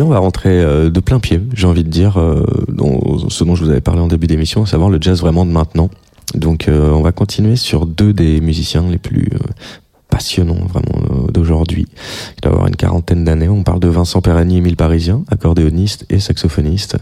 on 0.00 0.08
va 0.08 0.18
rentrer 0.18 0.60
euh, 0.60 0.90
de 0.90 1.00
plein 1.00 1.20
pied, 1.20 1.40
j'ai 1.54 1.66
envie 1.66 1.84
de 1.84 1.90
dire, 1.90 2.18
euh, 2.18 2.44
ce 3.28 3.44
dont 3.44 3.54
je 3.54 3.64
vous 3.64 3.70
avais 3.70 3.80
parlé 3.80 4.00
en 4.00 4.06
début 4.06 4.26
d'émission, 4.26 4.62
à 4.62 4.66
savoir 4.66 4.88
le 4.88 4.98
jazz 5.00 5.20
vraiment 5.20 5.44
de 5.44 5.50
maintenant. 5.50 5.90
Donc 6.34 6.68
euh, 6.68 6.90
on 6.92 7.02
va 7.02 7.12
continuer 7.12 7.56
sur 7.56 7.84
deux 7.84 8.12
des 8.12 8.40
musiciens 8.40 8.88
les 8.88 8.98
plus 8.98 9.28
passionnants 10.08 10.66
vraiment 10.68 11.28
d'aujourd'hui. 11.32 11.86
Il 12.36 12.40
doit 12.42 12.52
avoir 12.52 12.66
une 12.68 12.76
quarantaine 12.76 13.24
d'années. 13.24 13.48
On 13.48 13.62
parle 13.62 13.80
de 13.80 13.88
Vincent 13.88 14.20
Perani, 14.20 14.58
Émile 14.58 14.76
Parisien, 14.76 15.24
accordéoniste 15.30 16.04
et 16.10 16.20
saxophoniste, 16.20 16.98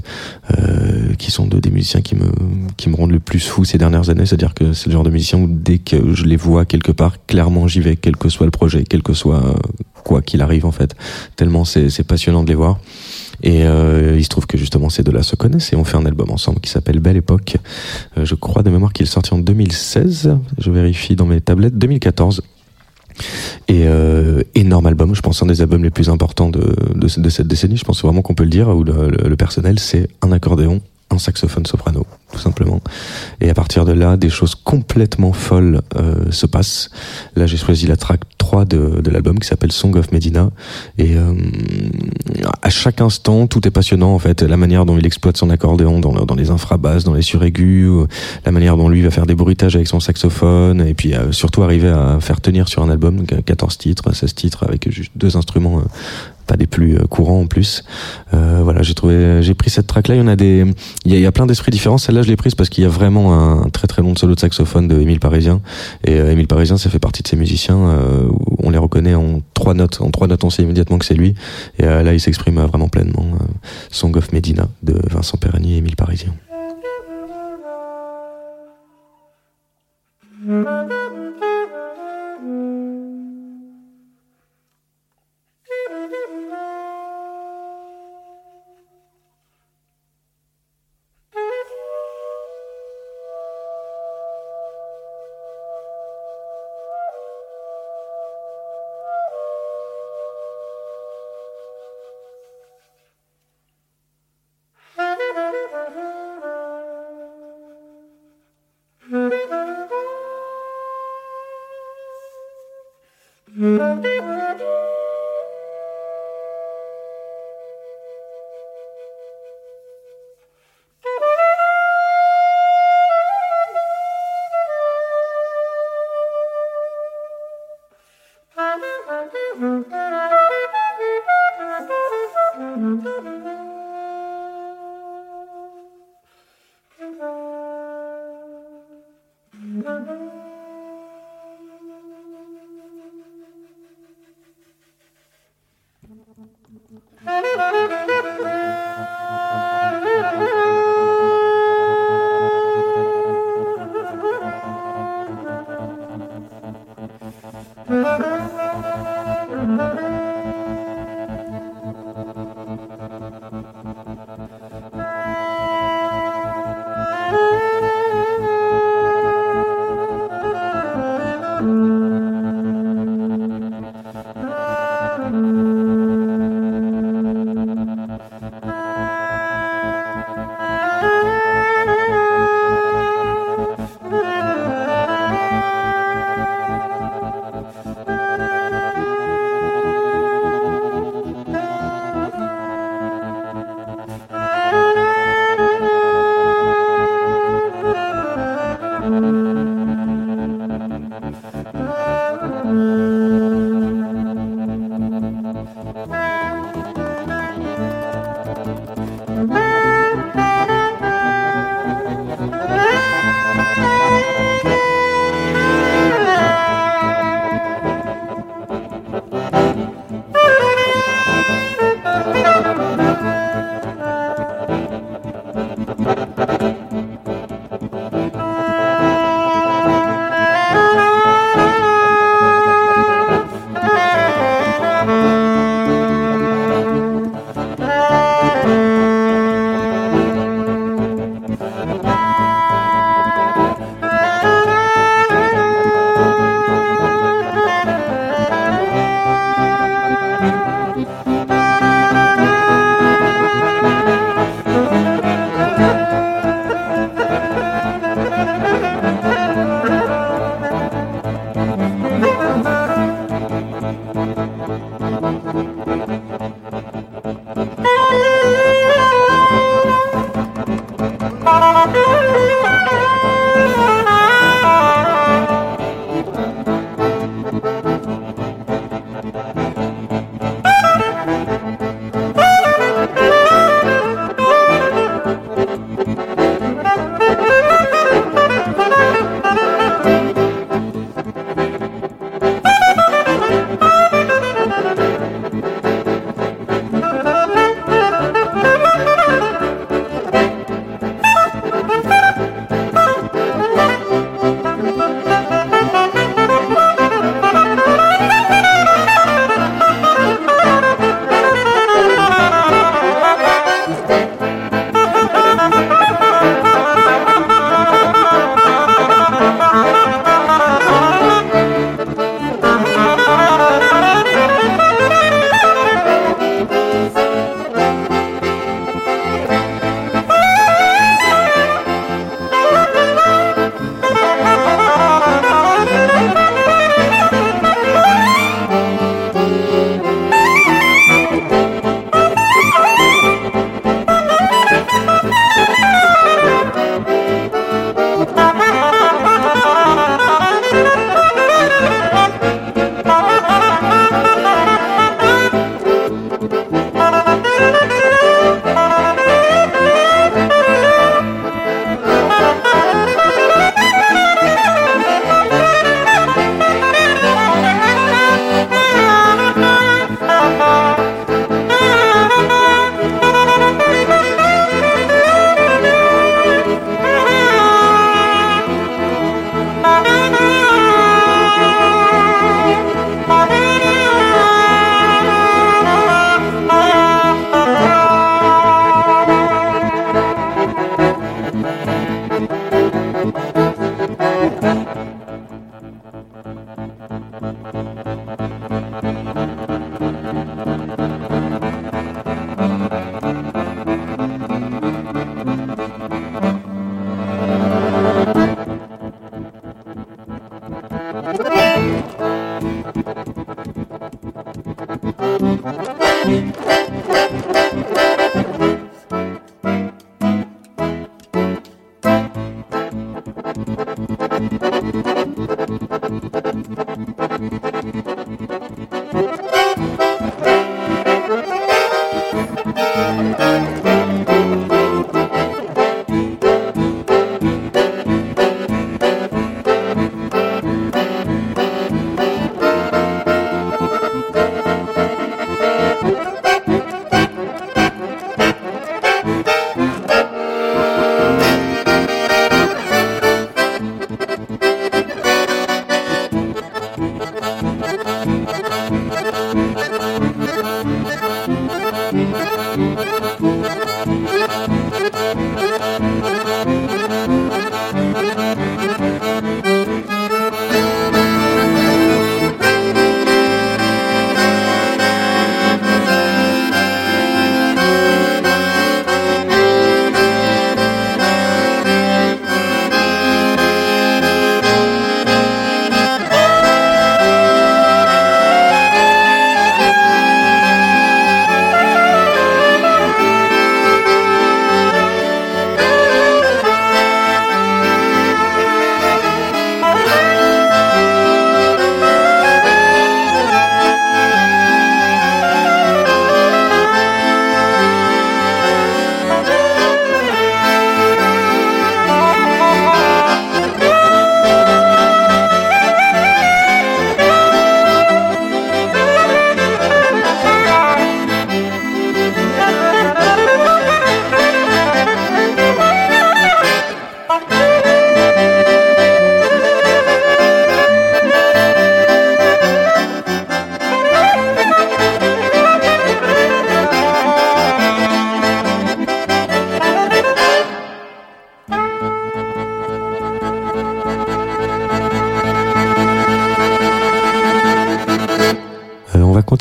qui 1.19 1.33
sont 1.33 1.47
deux 1.47 1.61
des 1.61 1.71
musiciens 1.71 2.03
qui 2.03 2.15
me 2.15 2.31
qui 2.77 2.89
me 2.89 2.95
rendent 2.95 3.11
le 3.11 3.19
plus 3.19 3.41
fou 3.41 3.65
ces 3.65 3.79
dernières 3.79 4.11
années. 4.11 4.27
C'est-à-dire 4.27 4.55
que 4.55 4.73
c'est 4.73 4.87
le 4.87 4.93
genre 4.93 5.03
de 5.03 5.11
musicien 5.11 5.41
où 5.41 5.49
dès 5.49 5.79
que 5.79 6.15
je 6.15 6.25
les 6.25 6.37
vois 6.37 6.65
quelque 6.65 6.93
part, 6.93 7.15
clairement 7.27 7.67
j'y 7.67 7.81
vais, 7.81 7.97
quel 7.97 8.17
que 8.17 8.29
soit 8.29 8.47
le 8.47 8.53
projet, 8.53 8.85
quel 8.89 9.03
que 9.03 9.13
soit 9.13 9.57
quoi 10.03 10.23
qu'il 10.23 10.43
arrive 10.43 10.67
en 10.67 10.73
fait. 10.73 10.95
Tellement 11.37 11.65
c'est 11.65 12.05
passionnant 12.05 12.43
de 12.43 12.49
les 12.49 12.55
voir. 12.55 12.79
Et 13.43 13.65
euh, 13.65 14.17
il 14.19 14.25
se 14.25 14.29
trouve 14.29 14.47
que 14.47 14.59
justement 14.59 14.91
ces 14.91 15.03
deux-là 15.03 15.23
se 15.23 15.35
connaissent 15.35 15.73
et 15.73 15.77
on 15.77 15.85
fait 15.85 15.97
un 15.97 16.05
album 16.05 16.31
ensemble 16.31 16.61
qui 16.61 16.71
s'appelle 16.71 17.01
Belle 17.01 17.17
Époque. 17.17 17.57
Euh, 18.19 18.25
je 18.25 18.35
crois 18.35 18.63
de 18.63 18.71
mémoire 18.71 18.93
qu'il 18.93 19.07
est 19.07 19.11
sorti 19.11 19.33
en 19.33 19.39
2016. 19.39 20.37
Je 20.59 20.71
vérifie 20.71 21.17
dans 21.17 21.27
mes 21.27 21.41
tablettes. 21.41 21.79
2014. 21.79 22.43
Et 23.69 23.85
euh, 23.87 24.43
énorme 24.55 24.87
album, 24.87 25.15
je 25.15 25.21
pense 25.21 25.43
un 25.43 25.47
des 25.47 25.63
albums 25.63 25.83
les 25.83 25.91
plus 25.91 26.09
importants 26.09 26.51
de, 26.51 27.09
cette 27.09 27.47
décennie. 27.47 27.77
Je 27.77 27.85
pense 27.85 28.03
vraiment 28.03 28.23
qu'on 28.23 28.35
peut 28.35 28.45
le 28.45 28.51
dire 28.51 28.69
où 28.69 28.85
le 28.85 29.37
personnel 29.37 29.79
c'est 29.79 30.09
un 30.23 30.33
accordéon, 30.33 30.81
un 31.13 31.19
saxophone 31.19 31.67
soprano, 31.67 32.07
tout 32.33 32.39
simplement. 32.39 32.81
Et 33.41 33.51
à 33.51 33.55
partir 33.55 33.85
de 33.85 33.93
là, 33.93 34.17
des 34.17 34.31
choses 34.31 34.55
complètement 34.55 35.33
folles 35.33 35.81
euh, 35.97 36.31
se 36.31 36.47
passent. 36.47 36.89
Là, 37.35 37.47
j'ai 37.47 37.57
choisi 37.57 37.87
la 37.87 37.97
track 37.97 38.21
3 38.39 38.65
de, 38.65 39.01
de 39.01 39.11
l'album 39.11 39.39
qui 39.39 39.49
s'appelle 39.49 39.73
Song 39.73 39.97
of 39.97 40.13
Medina. 40.13 40.51
Et 40.99 41.17
euh, 41.17 41.35
à 42.63 42.71
chaque 42.71 43.01
instant, 43.01 43.47
tout 43.47 43.67
est 43.67 43.71
passionnant 43.71 44.15
en 44.15 44.19
fait. 44.19 44.43
La 44.43 44.57
manière 44.57 44.87
dont 44.87 44.97
il 44.97 45.05
exploite 45.07 45.37
son 45.37 45.51
accordéon 45.51 45.99
dans, 46.01 46.13
le- 46.15 46.25
dans 46.27 46.35
les 46.37 46.51
infrabasses, 46.51 47.05
dans 47.05 47.15
les 47.15 47.23
suraigus, 47.23 47.89
euh, 47.89 48.07
la 48.45 48.53
manière 48.53 48.77
dont 48.77 48.89
lui 48.89 49.03
va 49.03 49.11
faire 49.11 49.27
des 49.27 49.35
bruitages 49.35 49.75
avec 49.77 49.89
son 49.89 50.01
saxophone, 50.01 50.81
et 50.81 50.95
puis 50.95 51.15
euh, 51.15 51.33
surtout 51.33 51.63
arriver 51.63 51.89
à 51.89 52.19
faire 52.21 52.41
tenir 52.41 52.69
sur 52.69 52.83
un 52.83 52.91
album 52.91 53.17
donc, 53.17 53.33
euh, 53.33 53.41
14 53.45 53.79
titres, 53.79 54.13
16 54.15 54.35
titres 54.35 54.65
avec 54.65 54.91
juste 54.91 55.13
deux 55.17 55.37
instruments. 55.37 55.83
Pas 56.51 56.57
des 56.57 56.67
plus 56.67 56.97
euh, 56.97 57.07
courants 57.07 57.43
en 57.43 57.47
plus. 57.47 57.85
Euh, 58.35 58.61
voilà, 58.65 58.83
j'ai 58.83 58.95
trouvé, 58.95 59.41
j'ai 59.41 59.55
pris 59.55 59.71
cette 59.71 59.87
track 59.87 60.09
là. 60.09 60.17
Il 60.17 60.19
y 60.19 60.21
en 60.21 60.27
a 60.27 60.35
des, 60.35 60.67
il 61.05 61.17
y 61.17 61.27
a, 61.27 61.31
plein 61.33 61.47
d'esprits 61.47 61.71
différents. 61.71 61.97
Celle-là, 61.97 62.23
je 62.23 62.29
l'ai 62.29 62.37
prise 62.37 62.57
parce 62.57 62.69
qu'il 62.69 62.83
y 62.83 62.87
a 62.89 62.91
vraiment 62.91 63.33
un 63.35 63.69
très 63.69 63.87
très 63.87 64.03
long 64.03 64.17
solo 64.17 64.35
de 64.35 64.41
saxophone 64.41 64.89
de 64.89 65.01
Émile 65.01 65.21
Parisien. 65.21 65.61
Et 66.05 66.19
euh, 66.19 66.33
Émile 66.33 66.49
Parisien, 66.49 66.77
ça 66.77 66.91
fait 66.91 66.99
partie 66.99 67.23
de 67.23 67.29
ces 67.29 67.37
musiciens 67.37 67.79
on 68.63 68.71
les 68.71 68.79
reconnaît 68.79 69.15
en 69.15 69.41
trois 69.55 69.75
notes. 69.75 70.01
En 70.01 70.11
trois 70.11 70.27
notes, 70.27 70.43
on 70.45 70.51
sait 70.51 70.63
immédiatement 70.63 70.99
que 70.99 71.05
c'est 71.05 71.15
lui. 71.15 71.35
Et 71.79 71.85
là, 71.85 72.13
il 72.13 72.21
s'exprime 72.21 72.61
vraiment 72.61 72.89
pleinement. 72.89 73.27
Song 73.91 74.17
of 74.17 74.33
Medina 74.33 74.69
de 74.83 74.95
Vincent 75.09 75.39
Perani 75.39 75.75
et 75.75 75.77
Émile 75.79 75.97
Parisien. 75.97 76.33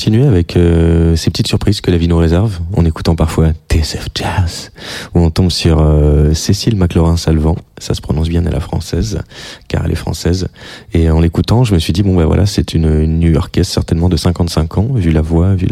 Continuer 0.10 0.26
avec 0.26 0.58
euh, 0.58 1.16
ces 1.16 1.30
petites 1.30 1.46
surprises 1.46 1.82
que 1.82 1.92
la 1.92 1.98
vie 1.98 2.08
nous 2.08 2.18
réserve, 2.18 2.62
en 2.76 2.84
écoutant 2.84 3.16
parfois 3.16 3.50
TSF 3.72 4.08
Jazz, 4.16 4.72
où 5.14 5.20
on 5.20 5.30
tombe 5.30 5.52
sur 5.52 5.78
euh, 5.80 6.34
Cécile 6.34 6.76
McLaurin-Salvant, 6.78 7.56
ça 7.78 7.94
se 7.94 8.02
prononce 8.02 8.28
bien 8.28 8.44
à 8.48 8.50
la 8.50 8.60
française, 8.60 9.20
car 9.68 9.86
elle 9.86 9.92
est 9.92 9.96
française, 9.96 10.48
et 10.96 11.12
en 11.12 11.20
l'écoutant, 11.20 11.64
je 11.64 11.76
me 11.76 11.80
suis 11.80 11.94
dit, 11.94 12.02
bon 12.02 12.16
ben 12.16 12.26
voilà, 12.26 12.48
c'est 12.48 12.74
une, 12.74 13.20
New-Yorkaise 13.20 13.68
certainement 13.68 14.10
de 14.10 14.18
55 14.18 14.80
ans, 14.80 14.88
vu 14.96 15.12
la 15.12 15.22
voix, 15.22 15.54
vu 15.54 15.68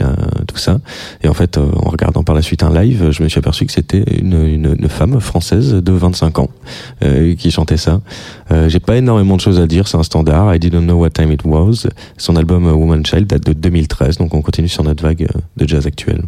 tout 0.47 0.57
ça, 0.57 0.81
et 1.23 1.27
en 1.29 1.33
fait, 1.33 1.57
euh, 1.57 1.71
en 1.75 1.89
regardant 1.89 2.21
par 2.21 2.35
la 2.35 2.43
suite 2.43 2.61
un 2.61 2.71
live, 2.71 3.09
je 3.09 3.23
me 3.23 3.29
suis 3.29 3.39
aperçu 3.39 3.65
que 3.65 3.71
c'était 3.71 4.03
une, 4.19 4.77
femme 4.87 5.19
française 5.19 5.73
de 5.73 5.91
25 5.91 6.39
ans 6.39 6.49
qui 7.37 7.51
chantait 7.51 7.77
ça. 7.77 8.01
J'ai 8.67 8.79
pas 8.79 8.95
énormément 8.95 9.35
de 9.35 9.41
choses 9.41 9.59
à 9.59 9.67
dire, 9.67 9.87
c'est 9.87 9.97
un 9.97 10.03
standard, 10.03 10.53
I 10.55 10.59
didn't 10.59 10.85
know 10.85 10.95
what 10.95 11.09
time 11.09 11.31
it 11.31 11.43
was, 11.43 11.87
son 12.17 12.35
album 12.35 12.65
Woman 12.65 13.05
Child 13.05 13.27
date 13.27 13.45
de 13.45 13.53
2013, 13.53 14.17
donc 14.17 14.26
on 14.33 14.41
continue 14.41 14.67
sur 14.67 14.83
notre 14.83 15.03
vague 15.03 15.23
euh, 15.23 15.39
de 15.57 15.67
jazz 15.67 15.85
actuel. 15.87 16.23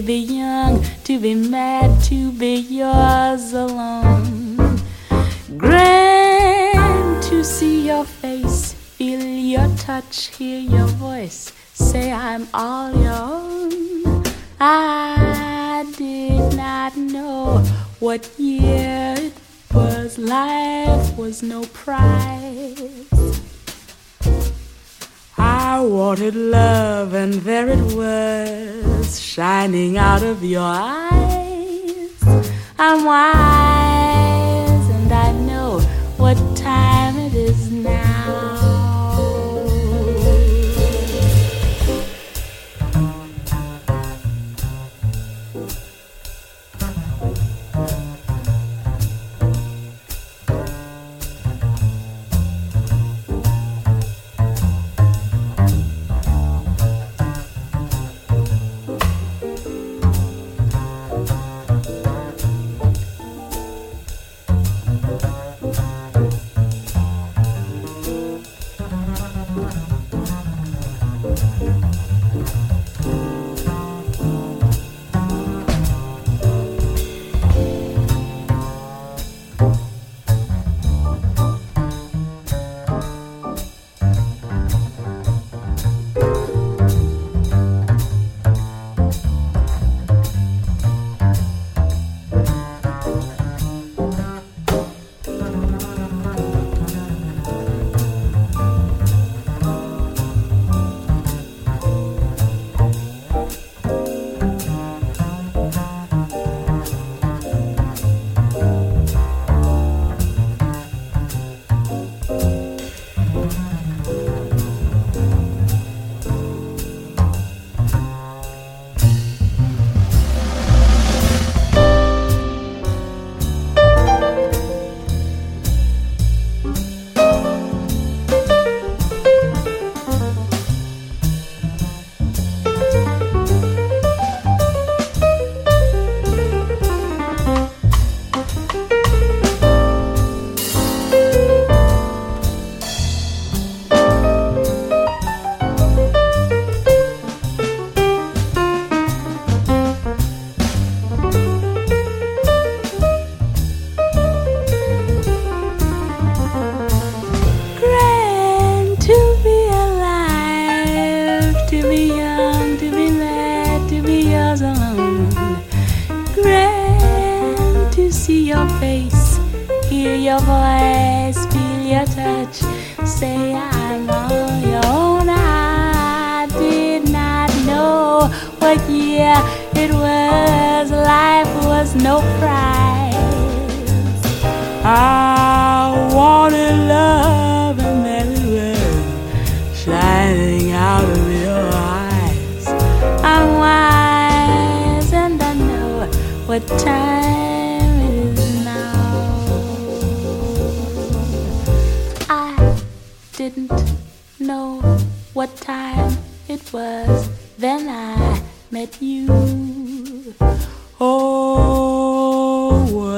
To 0.00 0.06
be 0.06 0.14
young, 0.14 0.82
to 1.04 1.20
be 1.20 1.34
mad, 1.34 2.02
to 2.02 2.32
be 2.32 2.54
yours 2.54 3.52
alone. 3.52 4.80
Grand 5.58 7.22
to 7.24 7.44
see 7.44 7.86
your 7.86 8.06
face, 8.06 8.72
feel 8.72 9.20
your 9.20 9.68
touch, 9.76 10.34
hear 10.36 10.58
your 10.58 10.86
voice, 10.86 11.52
say 11.74 12.10
I'm 12.10 12.48
all 12.54 12.90
your 12.94 13.12
own. 13.12 14.24
I 14.58 15.84
did 15.98 16.56
not 16.56 16.96
know 16.96 17.58
what 17.98 18.26
year 18.38 19.16
it 19.18 19.34
was. 19.74 20.16
Life 20.16 21.14
was 21.18 21.42
no 21.42 21.64
prize. 21.74 23.19
I 25.72 25.78
wanted 25.78 26.34
love, 26.34 27.14
and 27.14 27.34
there 27.34 27.68
it 27.68 27.94
was, 27.94 29.20
shining 29.20 29.96
out 29.98 30.24
of 30.24 30.42
your 30.42 30.64
eyes. 30.64 32.10
I'm 32.76 33.04
wise, 33.04 34.88
and 34.96 35.12
I 35.12 35.30
know 35.30 35.78
what 36.16 36.36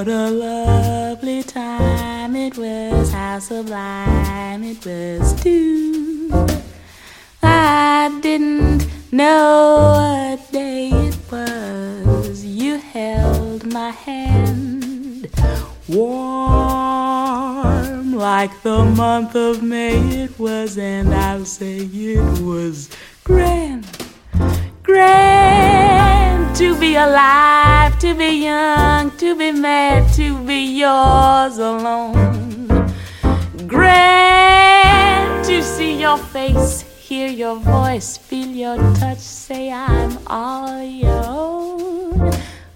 what 0.04 0.10
a 0.12 0.30
lovely 0.30 1.44
time 1.44 2.34
it 2.34 2.58
was. 2.58 3.12
How 3.12 3.38
sublime 3.38 4.64
it 4.64 4.84
was, 4.84 5.32
too. 5.40 6.28
I 7.40 8.18
didn't 8.20 8.88
know 9.12 10.34
what 10.34 10.50
day 10.50 10.88
it 10.88 11.16
was. 11.30 12.44
You 12.44 12.78
held 12.78 13.72
my 13.72 13.90
hand 13.90 15.30
warm 15.88 16.12
like 18.16 18.60
the 18.62 18.84
month 18.84 19.36
of 19.36 19.62
May 19.62 20.24
it 20.24 20.36
was, 20.36 20.78
and 20.78 21.14
I'll 21.14 21.44
say 21.44 21.76
it 21.76 22.40
was 22.42 22.90
grand, 23.22 23.86
grand 24.82 26.21
to 26.54 26.78
be 26.78 26.96
alive, 26.96 27.98
to 27.98 28.14
be 28.14 28.44
young, 28.44 29.10
to 29.16 29.34
be 29.34 29.52
mad, 29.52 30.12
to 30.14 30.38
be 30.44 30.78
yours 30.78 31.56
alone. 31.56 32.92
Grand 33.66 35.44
to 35.46 35.62
see 35.62 35.98
your 35.98 36.18
face, 36.18 36.82
hear 36.82 37.28
your 37.28 37.56
voice, 37.56 38.18
feel 38.18 38.48
your 38.48 38.76
touch, 38.96 39.18
say 39.18 39.72
I'm 39.72 40.18
all 40.26 40.82
your 40.82 41.24
own. 41.24 42.32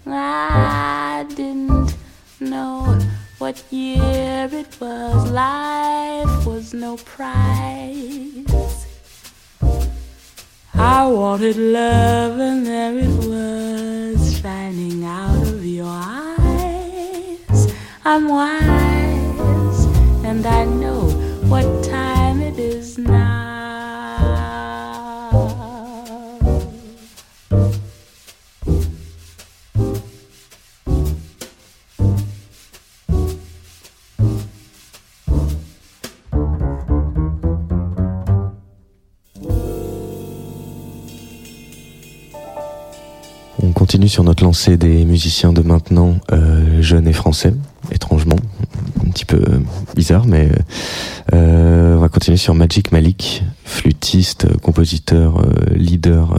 I 0.07 1.27
didn't 1.29 1.97
know 2.41 2.99
what 3.39 3.62
year 3.70 4.49
it 4.53 4.81
was, 4.81 5.31
life 5.31 6.47
was 6.47 6.72
no 6.72 6.97
prize. 6.97 8.86
I 10.79 11.07
wanted 11.07 11.57
love, 11.57 12.39
and 12.39 12.66
there 12.66 12.99
it 12.99 13.09
was, 13.27 14.41
shining 14.41 15.05
out 15.05 15.43
of 15.43 15.64
your 15.64 15.87
eyes. 15.89 17.72
I'm 18.05 18.29
wise, 18.29 18.86
continue 43.87 44.09
sur 44.09 44.24
notre 44.24 44.43
lancée 44.43 44.76
des 44.76 45.05
musiciens 45.05 45.53
de 45.53 45.62
maintenant, 45.62 46.16
euh, 46.32 46.82
jeunes 46.82 47.07
et 47.07 47.12
français, 47.12 47.55
étrangement, 47.93 48.34
petit 49.17 49.25
peu 49.25 49.39
euh, 49.39 49.61
bizarre, 49.95 50.27
mais 50.27 50.51
euh, 51.33 51.97
on 51.97 52.01
va 52.01 52.09
continuer 52.11 52.37
sur 52.37 52.55
Magic 52.55 52.93
Malik, 52.93 53.43
flûtiste, 53.64 54.47
compositeur, 54.59 55.39
euh, 55.39 55.75
leader. 55.75 56.37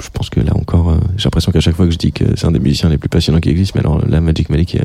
je 0.00 0.08
pense 0.12 0.30
que 0.30 0.38
là 0.38 0.52
encore, 0.54 0.96
j'ai 1.16 1.24
l'impression 1.24 1.50
qu'à 1.50 1.58
chaque 1.58 1.74
fois 1.74 1.86
que 1.86 1.90
je 1.90 1.98
dis 1.98 2.12
que 2.12 2.24
c'est 2.36 2.46
un 2.46 2.52
des 2.52 2.60
musiciens 2.60 2.88
les 2.88 2.98
plus 2.98 3.08
passionnants 3.08 3.40
qui 3.40 3.50
existent, 3.50 3.72
mais 3.74 3.84
alors 3.84 4.06
là, 4.06 4.20
Magic 4.20 4.48
Malik, 4.48 4.78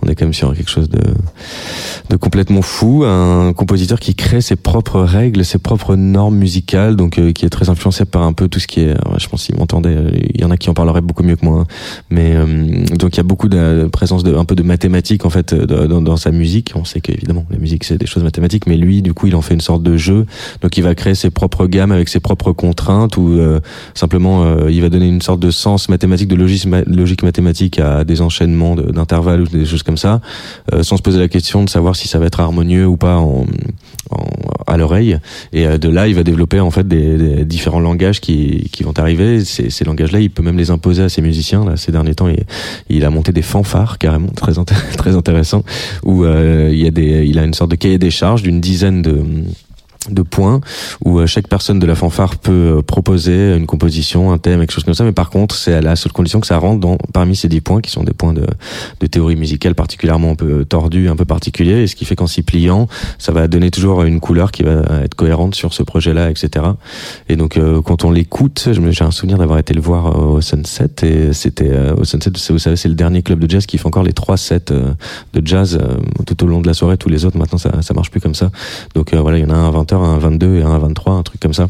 on 0.00 0.08
est 0.08 0.14
quand 0.14 0.24
même 0.24 0.32
sur 0.32 0.54
quelque 0.54 0.70
chose 0.70 0.88
de, 0.88 1.02
de 2.08 2.16
complètement 2.16 2.62
fou, 2.62 3.04
un 3.04 3.52
compositeur 3.52 4.00
qui 4.00 4.14
crée 4.14 4.40
ses 4.40 4.56
propres 4.56 5.00
règles, 5.00 5.44
ses 5.44 5.58
propres 5.58 5.94
normes 5.94 6.36
musicales, 6.36 6.96
donc 6.96 7.20
qui 7.34 7.44
est 7.44 7.50
très 7.50 7.68
influencé 7.68 8.06
par 8.06 8.22
un 8.22 8.32
peu 8.32 8.48
tout 8.48 8.60
ce 8.60 8.66
qui 8.66 8.80
est, 8.80 8.96
je 9.18 9.28
pense 9.28 9.42
s'il 9.42 9.56
m'entendait, 9.56 9.94
euh, 9.94 10.10
il 10.34 10.40
y 10.40 10.44
en 10.44 10.50
a 10.50 10.56
qui 10.56 10.70
en 10.70 10.74
parleraient 10.74 11.02
beaucoup 11.02 11.22
mieux 11.22 11.36
que 11.36 11.44
moi, 11.44 11.60
hein. 11.60 11.66
mais 12.08 12.34
donc 12.96 13.14
il 13.14 13.18
y 13.18 13.20
a 13.20 13.24
beaucoup 13.24 13.48
de 13.48 13.88
présence 13.92 14.24
de 14.24 14.34
un 14.34 14.44
peu 14.44 14.54
de 14.54 14.62
mathématiques 14.62 15.24
en 15.24 15.30
fait 15.30 15.54
dans, 15.54 16.13
sa 16.16 16.30
musique. 16.30 16.72
On 16.74 16.84
sait 16.84 17.00
qu'évidemment 17.00 17.46
la 17.50 17.58
musique 17.58 17.84
c'est 17.84 17.98
des 17.98 18.06
choses 18.06 18.22
mathématiques, 18.22 18.66
mais 18.66 18.76
lui 18.76 19.02
du 19.02 19.14
coup 19.14 19.26
il 19.26 19.36
en 19.36 19.42
fait 19.42 19.54
une 19.54 19.60
sorte 19.60 19.82
de 19.82 19.96
jeu, 19.96 20.26
donc 20.62 20.76
il 20.76 20.82
va 20.82 20.94
créer 20.94 21.14
ses 21.14 21.30
propres 21.30 21.66
gammes 21.66 21.92
avec 21.92 22.08
ses 22.08 22.20
propres 22.20 22.52
contraintes 22.52 23.16
ou 23.16 23.30
euh, 23.32 23.60
simplement 23.94 24.44
euh, 24.44 24.70
il 24.70 24.80
va 24.82 24.88
donner 24.88 25.08
une 25.08 25.22
sorte 25.22 25.40
de 25.40 25.50
sens 25.50 25.88
mathématique, 25.88 26.28
de 26.28 26.36
logique, 26.36 26.66
logique 26.86 27.22
mathématique 27.22 27.78
à 27.78 28.04
des 28.04 28.20
enchaînements 28.20 28.74
d'intervalles 28.74 29.42
ou 29.42 29.46
des 29.46 29.64
choses 29.64 29.82
comme 29.82 29.96
ça, 29.98 30.20
euh, 30.72 30.82
sans 30.82 30.96
se 30.96 31.02
poser 31.02 31.18
la 31.18 31.28
question 31.28 31.64
de 31.64 31.68
savoir 31.70 31.96
si 31.96 32.08
ça 32.08 32.18
va 32.18 32.26
être 32.26 32.40
harmonieux 32.40 32.86
ou 32.86 32.96
pas 32.96 33.16
en- 33.18 33.46
à 34.66 34.76
l'oreille. 34.76 35.18
Et 35.52 35.66
euh, 35.66 35.78
de 35.78 35.88
là, 35.88 36.08
il 36.08 36.14
va 36.14 36.22
développer 36.22 36.60
en 36.60 36.70
fait 36.70 36.86
des, 36.86 37.44
différents 37.44 37.80
langages 37.80 38.20
qui, 38.20 38.68
qui 38.72 38.82
vont 38.82 38.92
arriver. 38.96 39.44
Ces, 39.44 39.70
ces 39.70 39.84
langages-là, 39.84 40.20
il 40.20 40.30
peut 40.30 40.42
même 40.42 40.56
les 40.58 40.70
imposer 40.70 41.02
à 41.02 41.08
ses 41.08 41.22
musiciens. 41.22 41.64
Là, 41.64 41.76
ces 41.76 41.92
derniers 41.92 42.14
temps, 42.14 42.28
il, 42.28 42.44
il 42.88 43.04
a 43.04 43.10
monté 43.10 43.32
des 43.32 43.42
fanfares 43.42 43.98
carrément 43.98 44.28
très 44.36 44.52
très 44.96 45.16
intéressant 45.16 45.64
où 46.04 46.24
euh, 46.24 46.70
il 46.72 46.78
y 46.78 46.86
a 46.86 46.90
des, 46.90 47.26
il 47.26 47.38
a 47.38 47.44
une 47.44 47.54
sorte 47.54 47.70
de 47.70 47.76
cahier 47.76 47.98
des 47.98 48.10
charges 48.10 48.42
d'une 48.42 48.60
dizaine 48.60 49.02
de 49.02 49.22
de 50.10 50.22
points 50.22 50.60
où 51.04 51.18
euh, 51.18 51.26
chaque 51.26 51.48
personne 51.48 51.78
de 51.78 51.86
la 51.86 51.94
fanfare 51.94 52.36
peut 52.36 52.78
euh, 52.78 52.82
proposer 52.82 53.54
une 53.56 53.66
composition, 53.66 54.32
un 54.32 54.38
thème, 54.38 54.60
quelque 54.60 54.72
chose 54.72 54.84
comme 54.84 54.94
ça. 54.94 55.04
Mais 55.04 55.12
par 55.12 55.30
contre, 55.30 55.54
c'est 55.54 55.74
à 55.74 55.80
la 55.80 55.96
seule 55.96 56.12
condition 56.12 56.40
que 56.40 56.46
ça 56.46 56.58
rentre 56.58 56.80
dans 56.80 56.96
parmi 57.12 57.36
ces 57.36 57.48
dix 57.48 57.60
points 57.60 57.80
qui 57.80 57.90
sont 57.90 58.04
des 58.04 58.12
points 58.12 58.32
de, 58.32 58.46
de 59.00 59.06
théorie 59.06 59.36
musicale 59.36 59.74
particulièrement 59.74 60.32
un 60.32 60.34
peu 60.36 60.64
tordus, 60.64 61.08
un 61.08 61.16
peu 61.16 61.24
particuliers. 61.24 61.82
Et 61.82 61.86
ce 61.86 61.96
qui 61.96 62.04
fait 62.04 62.16
qu'en 62.16 62.26
s'y 62.26 62.42
pliant, 62.42 62.88
ça 63.18 63.32
va 63.32 63.48
donner 63.48 63.70
toujours 63.70 64.02
une 64.02 64.20
couleur 64.20 64.52
qui 64.52 64.62
va 64.62 64.82
être 65.02 65.14
cohérente 65.14 65.54
sur 65.54 65.74
ce 65.74 65.82
projet-là, 65.82 66.30
etc. 66.30 66.66
Et 67.28 67.36
donc, 67.36 67.56
euh, 67.56 67.82
quand 67.82 68.04
on 68.04 68.10
l'écoute, 68.10 68.68
j'ai 68.72 69.04
un 69.04 69.10
souvenir 69.10 69.38
d'avoir 69.38 69.58
été 69.58 69.74
le 69.74 69.80
voir 69.80 70.06
euh, 70.06 70.36
au 70.36 70.40
Sunset. 70.40 70.90
Et 71.02 71.32
c'était 71.32 71.70
euh, 71.70 71.94
au 71.96 72.04
Sunset, 72.04 72.30
vous 72.50 72.58
savez, 72.58 72.76
c'est 72.76 72.88
le 72.88 72.94
dernier 72.94 73.22
club 73.22 73.38
de 73.38 73.50
jazz 73.50 73.66
qui 73.66 73.78
fait 73.78 73.86
encore 73.86 74.02
les 74.02 74.12
trois 74.12 74.36
sets 74.36 74.70
euh, 74.70 74.92
de 75.32 75.46
jazz 75.46 75.78
euh, 75.80 75.96
tout 76.26 76.44
au 76.44 76.46
long 76.46 76.60
de 76.60 76.66
la 76.66 76.74
soirée. 76.74 76.96
Tous 76.96 77.08
les 77.08 77.24
autres, 77.24 77.38
maintenant, 77.38 77.58
ça, 77.58 77.82
ça 77.82 77.94
marche 77.94 78.10
plus 78.10 78.20
comme 78.20 78.34
ça. 78.34 78.50
Donc 78.94 79.12
euh, 79.12 79.20
voilà, 79.20 79.38
il 79.38 79.42
y 79.42 79.46
en 79.46 79.50
a 79.50 79.54
un 79.54 79.68
à 79.68 79.72
20h, 79.72 79.93
un 80.02 80.16
à 80.16 80.18
22 80.18 80.56
et 80.56 80.62
un 80.62 80.74
à 80.74 80.78
23, 80.78 81.14
un 81.14 81.22
truc 81.22 81.40
comme 81.40 81.54
ça. 81.54 81.66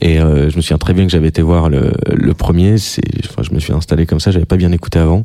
Et 0.00 0.20
euh, 0.20 0.50
je 0.50 0.56
me 0.56 0.62
souviens 0.62 0.78
très 0.78 0.94
bien 0.94 1.04
que 1.04 1.10
j'avais 1.10 1.28
été 1.28 1.42
voir 1.42 1.68
le, 1.68 1.92
premier. 2.34 2.78
C'est, 2.78 3.02
enfin, 3.24 3.42
je 3.42 3.54
me 3.54 3.60
suis 3.60 3.72
installé 3.72 4.06
comme 4.06 4.20
ça, 4.20 4.30
j'avais 4.30 4.44
pas 4.44 4.56
bien 4.56 4.72
écouté 4.72 4.98
avant, 4.98 5.24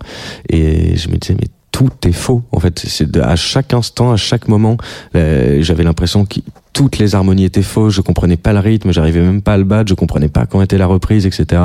et 0.49 0.95
je 0.95 1.09
me 1.09 1.17
disais 1.17 1.35
mais 1.39 1.47
tout 1.71 1.89
est 2.05 2.11
faux. 2.11 2.43
En 2.51 2.59
fait, 2.59 2.79
c'est 2.79 3.17
à 3.17 3.35
chaque 3.35 3.73
instant, 3.73 4.11
à 4.11 4.17
chaque 4.17 4.47
moment, 4.47 4.77
euh, 5.15 5.61
j'avais 5.61 5.83
l'impression 5.83 6.25
que 6.25 6.39
toutes 6.73 6.97
les 6.97 7.15
harmonies 7.15 7.45
étaient 7.45 7.61
fausses. 7.61 7.93
Je 7.93 8.01
comprenais 8.01 8.37
pas 8.37 8.53
le 8.53 8.59
rythme, 8.59 8.91
j'arrivais 8.91 9.21
même 9.21 9.41
pas 9.41 9.53
à 9.53 9.57
le 9.57 9.63
battre, 9.63 9.89
je 9.89 9.93
comprenais 9.93 10.29
pas 10.29 10.45
quand 10.45 10.61
était 10.61 10.77
la 10.77 10.87
reprise, 10.87 11.25
etc. 11.25 11.61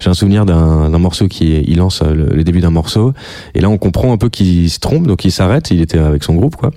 J'ai 0.00 0.10
un 0.10 0.14
souvenir 0.14 0.44
d'un 0.44 0.98
morceau 0.98 1.28
qui 1.28 1.60
il 1.66 1.78
lance 1.78 2.02
euh, 2.02 2.28
le, 2.34 2.44
début 2.44 2.60
d'un 2.60 2.70
morceau, 2.70 3.12
et 3.54 3.60
là 3.60 3.68
on 3.68 3.78
comprend 3.78 4.12
un 4.12 4.16
peu 4.16 4.28
qu'il 4.28 4.68
se 4.68 4.78
trompe, 4.78 5.06
donc 5.06 5.24
il 5.24 5.30
s'arrête. 5.30 5.70
Il 5.70 5.80
était 5.80 5.98
avec 5.98 6.22
son 6.22 6.34
groupe, 6.34 6.56
quoi, 6.56 6.70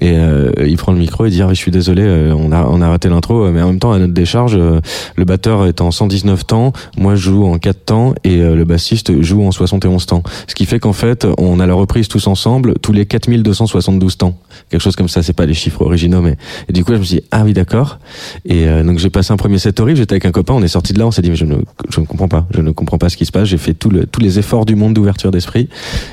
et 0.00 0.12
euh, 0.16 0.50
il 0.66 0.76
prend 0.76 0.92
le 0.92 0.98
micro 0.98 1.26
et 1.26 1.30
dit 1.30 1.42
ah, 1.42 1.48
je 1.50 1.54
suis 1.54 1.70
désolé, 1.70 2.02
euh, 2.02 2.34
on 2.36 2.52
a 2.52 2.64
on 2.64 2.80
a 2.80 2.86
arrêté 2.86 3.08
l'intro, 3.08 3.50
mais 3.50 3.62
en 3.62 3.68
même 3.68 3.78
temps 3.78 3.92
à 3.92 3.98
notre 3.98 4.14
décharge, 4.14 4.56
le 4.56 5.24
batteur 5.24 5.66
est 5.66 5.80
en 5.80 5.90
119 5.90 6.46
temps, 6.46 6.72
moi 6.96 7.14
je 7.14 7.30
joue 7.30 7.44
en 7.44 7.58
4 7.58 7.84
temps 7.84 8.14
et 8.24 8.38
le 8.38 8.64
bassiste 8.64 9.20
joue 9.20 9.44
en 9.44 9.52
71 9.52 10.06
temps. 10.06 10.22
Ce 10.46 10.54
qui 10.54 10.66
fait 10.66 10.78
qu'en 10.78 10.92
fait, 10.92 11.26
on 11.38 11.60
a 11.60 11.66
la 11.66 11.74
reprise 11.74 12.08
tous 12.08 12.26
ensemble 12.26 12.74
tous 12.80 12.92
les 12.92 13.06
4272 13.06 14.16
temps. 14.16 14.38
Quelque 14.70 14.80
chose 14.80 14.96
comme 14.96 15.08
ça, 15.08 15.22
c'est 15.22 15.32
pas 15.32 15.46
les 15.46 15.54
chiffres 15.54 15.82
originaux, 15.82 16.20
mais 16.20 16.36
et 16.68 16.72
du 16.72 16.84
coup, 16.84 16.92
je 16.94 16.98
me 16.98 17.04
suis 17.04 17.19
ah 17.30 17.42
oui 17.44 17.52
d'accord. 17.52 17.98
Et 18.44 18.66
euh, 18.68 18.82
donc 18.82 18.98
j'ai 18.98 19.10
passé 19.10 19.32
un 19.32 19.36
premier 19.36 19.58
set 19.58 19.80
horrible. 19.80 19.98
J'étais 19.98 20.14
avec 20.14 20.26
un 20.26 20.32
copain, 20.32 20.54
on 20.54 20.62
est 20.62 20.68
sorti 20.68 20.92
de 20.92 20.98
là, 20.98 21.06
on 21.06 21.10
s'est 21.10 21.22
dit 21.22 21.30
mais 21.30 21.36
je 21.36 21.44
ne, 21.44 21.56
je 21.88 22.00
ne 22.00 22.06
comprends 22.06 22.28
pas, 22.28 22.46
je 22.54 22.60
ne 22.60 22.70
comprends 22.70 22.98
pas 22.98 23.08
ce 23.08 23.16
qui 23.16 23.26
se 23.26 23.32
passe. 23.32 23.48
J'ai 23.48 23.58
fait 23.58 23.74
tout 23.74 23.90
le, 23.90 24.06
tous 24.06 24.20
les 24.20 24.38
efforts 24.38 24.66
du 24.66 24.74
monde 24.74 24.94
d'ouverture 24.94 25.30
d'esprit. 25.30 25.68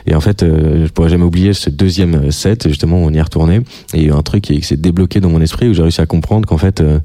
Et 0.06 0.16
en 0.16 0.22
fait, 0.22 0.44
euh, 0.44 0.86
je 0.86 0.92
pourrais 0.92 1.10
jamais 1.10 1.26
oublier 1.26 1.54
ce 1.54 1.70
deuxième 1.70 2.32
set. 2.32 2.68
Justement, 2.68 2.98
on 2.98 3.12
y 3.12 3.18
est 3.18 3.22
retourné. 3.22 3.58
Et 3.94 3.98
il 3.98 4.02
y 4.02 4.06
a 4.06 4.08
eu 4.10 4.14
un 4.14 4.24
truc 4.24 4.44
qui, 4.44 4.62
s'est 4.62 4.78
débloqué 4.78 5.20
dans 5.20 5.30
mon 5.30 5.42
esprit 5.42 5.70
où 5.70 5.74
j'ai 5.74 5.82
réussi 5.82 6.02
à 6.02 6.06
comprendre 6.06 6.48
qu'en 6.48 6.58
fait, 6.58 6.82
euh, 6.82 7.00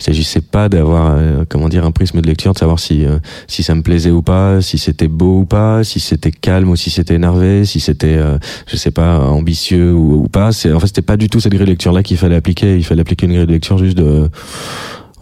il 0.00 0.04
s'agissait 0.04 0.40
pas 0.40 0.68
d'avoir 0.68 1.14
euh, 1.16 1.44
comment 1.48 1.68
dire 1.68 1.84
un 1.84 1.90
prisme 1.90 2.20
de 2.20 2.26
lecture, 2.26 2.52
de 2.52 2.58
savoir 2.58 2.78
si 2.78 3.04
euh, 3.04 3.18
si 3.46 3.62
ça 3.62 3.74
me 3.74 3.82
plaisait 3.82 4.10
ou 4.10 4.22
pas, 4.22 4.60
si 4.60 4.78
c'était 4.78 5.08
beau 5.08 5.40
ou 5.40 5.44
pas, 5.44 5.84
si 5.84 6.00
c'était 6.00 6.30
calme 6.30 6.70
ou 6.70 6.76
si 6.76 6.90
c'était 6.90 7.14
énervé, 7.14 7.64
si 7.64 7.80
c'était 7.80 8.16
euh, 8.16 8.38
je 8.66 8.76
sais 8.76 8.90
pas 8.90 9.18
ambitieux 9.20 9.92
ou, 9.92 10.24
ou 10.24 10.28
pas. 10.28 10.52
C'est 10.52 10.72
en 10.72 10.80
fait 10.80 10.86
c'était 10.86 11.02
pas 11.02 11.16
du 11.16 11.28
tout 11.28 11.40
cette 11.40 11.52
grille 11.52 11.66
lecture 11.66 11.92
là 11.92 12.02
qu'il 12.02 12.16
fallait 12.16 12.36
appliquer. 12.36 12.76
Il 12.76 12.84
fallait 12.84 13.02
appliquer 13.02 13.26
une 13.26 13.34
grille 13.34 13.43
de 13.46 13.78
juste 13.78 13.96
de 13.96 14.28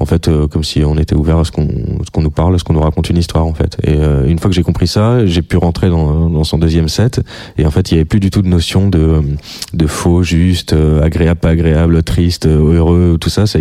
en 0.02 0.06
fait 0.06 0.26
euh, 0.26 0.48
comme 0.48 0.64
si 0.64 0.84
on 0.84 0.98
était 0.98 1.14
ouvert 1.14 1.38
à 1.38 1.44
ce 1.44 1.52
qu'on 1.52 1.68
nous 2.20 2.30
parle, 2.30 2.56
à 2.56 2.58
ce 2.58 2.64
qu'on 2.64 2.72
nous 2.72 2.80
raconte 2.80 3.08
une 3.08 3.16
histoire 3.16 3.46
en 3.46 3.54
fait. 3.54 3.78
Et 3.84 3.94
euh, 3.94 4.26
une 4.26 4.38
fois 4.38 4.50
que 4.50 4.56
j'ai 4.56 4.64
compris 4.64 4.88
ça, 4.88 5.24
j'ai 5.26 5.42
pu 5.42 5.56
rentrer 5.56 5.88
dans, 5.88 6.42
son 6.42 6.58
deuxième 6.58 6.88
set 6.88 7.20
et 7.56 7.64
en 7.64 7.70
fait 7.70 7.92
il 7.92 7.94
y 7.94 7.96
avait 7.98 8.04
plus 8.04 8.18
du 8.18 8.30
tout 8.30 8.42
de 8.42 8.48
notion 8.48 8.88
de 8.88 9.86
faux, 9.86 10.24
juste, 10.24 10.72
euh, 10.72 11.02
agréable, 11.02 11.38
pas 11.38 11.50
agréable, 11.50 12.02
triste, 12.02 12.46
heureux, 12.46 13.16
tout 13.20 13.30
ça. 13.30 13.44
Ça 13.46 13.58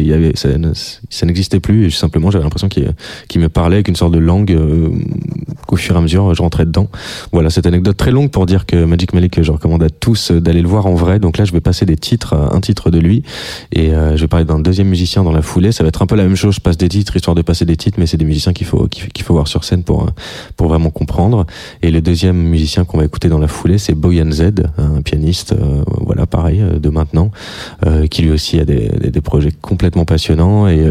n'existait 1.25 1.59
plus 1.59 1.85
et 1.85 1.89
simplement 1.91 2.31
j'avais 2.31 2.43
l'impression 2.43 2.69
qu'il 2.69 3.41
me 3.41 3.49
parlait 3.49 3.77
avec 3.77 3.87
une 3.87 3.95
sorte 3.95 4.13
de 4.13 4.19
langue 4.19 4.57
qu'au 5.67 5.75
fur 5.75 5.95
et 5.95 5.97
à 5.99 6.01
mesure 6.01 6.33
je 6.33 6.41
rentrais 6.41 6.65
dedans. 6.65 6.87
Voilà 7.31 7.51
cette 7.51 7.67
anecdote 7.67 7.97
très 7.97 8.11
longue 8.11 8.31
pour 8.31 8.47
dire 8.47 8.65
que 8.65 8.83
Magic 8.83 9.13
Malik 9.13 9.43
je 9.43 9.51
recommande 9.51 9.83
à 9.83 9.89
tous 9.89 10.31
d'aller 10.31 10.63
le 10.63 10.67
voir 10.67 10.87
en 10.87 10.95
vrai. 10.95 11.19
Donc 11.19 11.37
là 11.37 11.45
je 11.45 11.51
vais 11.51 11.61
passer 11.61 11.85
des 11.85 11.97
titres, 11.97 12.33
un 12.33 12.61
titre 12.61 12.89
de 12.89 12.97
lui 12.97 13.21
et 13.71 13.89
je 13.91 14.21
vais 14.21 14.27
parler 14.27 14.45
d'un 14.45 14.59
deuxième 14.59 14.87
musicien 14.87 15.23
dans 15.23 15.31
la 15.31 15.43
foulée. 15.43 15.71
Ça 15.71 15.83
va 15.83 15.89
être 15.89 16.01
un 16.01 16.07
peu 16.07 16.15
la 16.15 16.25
même 16.31 16.37
chose. 16.37 16.55
Je 16.55 16.61
passe 16.61 16.77
des 16.77 16.89
titres 16.89 17.15
histoire 17.15 17.35
de 17.35 17.41
passer 17.41 17.65
des 17.65 17.77
titres, 17.77 17.99
mais 17.99 18.07
c'est 18.07 18.17
des 18.17 18.25
musiciens 18.25 18.53
qu'il 18.53 18.67
faut 18.67 18.87
qu'il 18.87 19.23
faut 19.23 19.33
voir 19.33 19.47
sur 19.47 19.63
scène 19.63 19.83
pour 19.83 20.09
pour 20.55 20.67
vraiment 20.67 20.89
comprendre. 20.89 21.45
Et 21.81 21.91
le 21.91 22.01
deuxième 22.01 22.37
musicien 22.37 22.85
qu'on 22.85 22.97
va 22.97 23.05
écouter 23.05 23.29
dans 23.29 23.39
la 23.39 23.47
foulée, 23.47 23.77
c'est 23.77 23.93
Boyan 23.93 24.31
Z, 24.31 24.51
un 24.77 25.01
pianiste, 25.01 25.53
euh, 25.53 25.83
voilà 25.99 26.25
pareil 26.25 26.61
euh, 26.61 26.79
de 26.79 26.89
maintenant, 26.89 27.31
euh, 27.85 28.07
qui 28.07 28.21
lui 28.23 28.31
aussi 28.31 28.59
a 28.59 28.65
des, 28.65 28.89
des, 28.89 29.21
projets 29.21 29.51
complètement 29.51 30.05
passionnants. 30.05 30.67
Et 30.67 30.81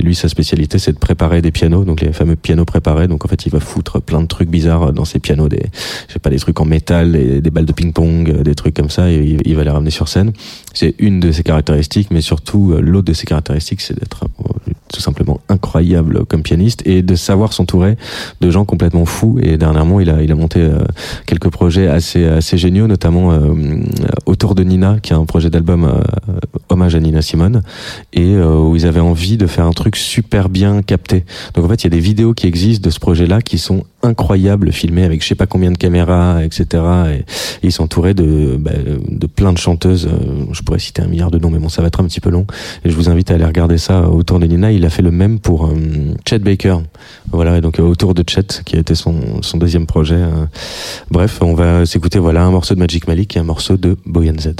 lui, 0.00 0.14
sa 0.14 0.28
spécialité, 0.28 0.78
c'est 0.78 0.92
de 0.92 0.98
préparer 0.98 1.42
des 1.42 1.50
pianos, 1.50 1.84
donc 1.84 2.00
les 2.00 2.12
fameux 2.12 2.36
pianos 2.36 2.64
préparés. 2.64 3.08
Donc 3.08 3.24
en 3.24 3.28
fait, 3.28 3.46
il 3.46 3.52
va 3.52 3.60
foutre 3.60 4.00
plein 4.00 4.20
de 4.20 4.26
trucs 4.26 4.48
bizarres 4.48 4.92
dans 4.92 5.04
ses 5.04 5.18
pianos, 5.18 5.48
des 5.48 5.62
je 6.08 6.12
sais 6.12 6.18
pas 6.18 6.30
des 6.30 6.38
trucs 6.38 6.60
en 6.60 6.64
métal, 6.64 7.12
des, 7.12 7.40
des 7.40 7.50
balles 7.50 7.66
de 7.66 7.72
ping-pong, 7.72 8.42
des 8.42 8.54
trucs 8.54 8.74
comme 8.74 8.90
ça. 8.90 9.10
Et 9.10 9.38
il, 9.44 9.56
va 9.56 9.64
les 9.64 9.70
ramener 9.70 9.90
sur 9.90 10.08
scène. 10.08 10.32
C'est 10.74 10.94
une 10.98 11.20
de 11.20 11.32
ses 11.32 11.42
caractéristiques, 11.42 12.08
mais 12.10 12.20
surtout 12.20 12.74
l'autre 12.80 13.06
de 13.06 13.12
ses 13.12 13.26
caractéristiques, 13.26 13.80
c'est 13.80 13.98
d'être 13.98 14.26
tout 14.92 15.00
simplement 15.00 15.40
incroyable 15.48 16.24
comme 16.26 16.42
pianiste 16.42 16.82
et 16.86 17.02
de 17.02 17.14
savoir 17.14 17.52
s'entourer 17.52 17.96
de 18.40 18.50
gens 18.50 18.64
complètement 18.64 19.04
fous. 19.04 19.38
Et 19.42 19.56
dernièrement, 19.56 20.00
il 20.00 20.10
a, 20.10 20.22
il 20.22 20.30
a 20.32 20.34
monté 20.34 20.60
euh, 20.60 20.80
quelques 21.26 21.50
projets 21.50 21.86
assez, 21.86 22.24
assez 22.26 22.58
géniaux, 22.58 22.86
notamment 22.86 23.32
euh, 23.32 23.54
autour 24.26 24.54
de 24.54 24.62
Nina, 24.62 24.98
qui 25.02 25.12
est 25.12 25.16
un 25.16 25.24
projet 25.24 25.50
d'album 25.50 25.84
euh, 25.84 26.00
hommage 26.68 26.94
à 26.94 27.00
Nina 27.00 27.22
Simone, 27.22 27.62
et 28.12 28.34
euh, 28.34 28.54
où 28.54 28.76
ils 28.76 28.86
avaient 28.86 29.00
envie 29.00 29.36
de 29.36 29.46
faire 29.46 29.66
un 29.66 29.72
truc 29.72 29.96
super 29.96 30.48
bien 30.48 30.82
capté. 30.82 31.24
Donc 31.54 31.64
en 31.64 31.68
fait, 31.68 31.82
il 31.82 31.84
y 31.84 31.86
a 31.88 31.90
des 31.90 32.00
vidéos 32.00 32.34
qui 32.34 32.46
existent 32.46 32.86
de 32.86 32.92
ce 32.92 33.00
projet-là 33.00 33.42
qui 33.42 33.58
sont 33.58 33.84
incroyables, 34.02 34.72
filmées 34.72 35.04
avec 35.04 35.22
je 35.22 35.28
sais 35.28 35.34
pas 35.34 35.46
combien 35.46 35.70
de 35.70 35.76
caméras, 35.78 36.44
etc. 36.44 36.64
Et, 37.10 37.16
et 37.18 37.24
ils 37.68 37.80
entourés 37.80 38.14
de, 38.14 38.56
bah, 38.58 38.72
de 39.08 39.26
plein 39.26 39.52
de 39.52 39.58
chanteuses. 39.58 40.06
euh, 40.06 40.44
Je 40.52 40.62
pourrais 40.62 40.78
citer 40.78 41.02
un 41.02 41.06
milliard 41.06 41.30
de 41.30 41.38
noms, 41.38 41.50
mais 41.50 41.58
bon, 41.58 41.68
ça 41.68 41.82
va 41.82 41.88
être 41.88 42.00
un 42.00 42.04
petit 42.04 42.20
peu 42.20 42.30
long. 42.30 42.46
Et 42.84 42.90
je 42.90 42.94
vous 42.96 43.08
invite 43.08 43.30
à 43.30 43.34
aller 43.34 43.44
regarder 43.44 43.78
ça 43.78 44.08
autour 44.08 44.38
de 44.38 44.46
Nina. 44.46 44.72
Il 44.72 44.84
a 44.84 44.90
fait 44.90 45.02
le 45.02 45.10
même 45.10 45.38
pour 45.38 45.66
euh, 45.66 45.74
Chet 46.28 46.38
Baker. 46.40 46.78
Voilà, 47.30 47.58
et 47.58 47.60
donc 47.60 47.78
euh, 47.78 47.82
autour 47.82 48.14
de 48.14 48.24
Chet, 48.28 48.62
qui 48.64 48.76
a 48.76 48.80
été 48.80 48.94
son, 48.94 49.42
son 49.42 49.58
deuxième 49.58 49.86
projet. 49.86 50.14
euh. 50.16 50.46
Bref, 51.10 51.38
on 51.42 51.54
va 51.54 51.86
s'écouter 51.86 52.18
voilà 52.18 52.44
un 52.44 52.50
morceau 52.50 52.74
de 52.74 52.80
Magic 52.80 53.06
Malik 53.06 53.36
et 53.36 53.40
un 53.40 53.44
morceau 53.44 53.76
de 53.76 53.96
Boyan 54.06 54.34
Z. 54.38 54.54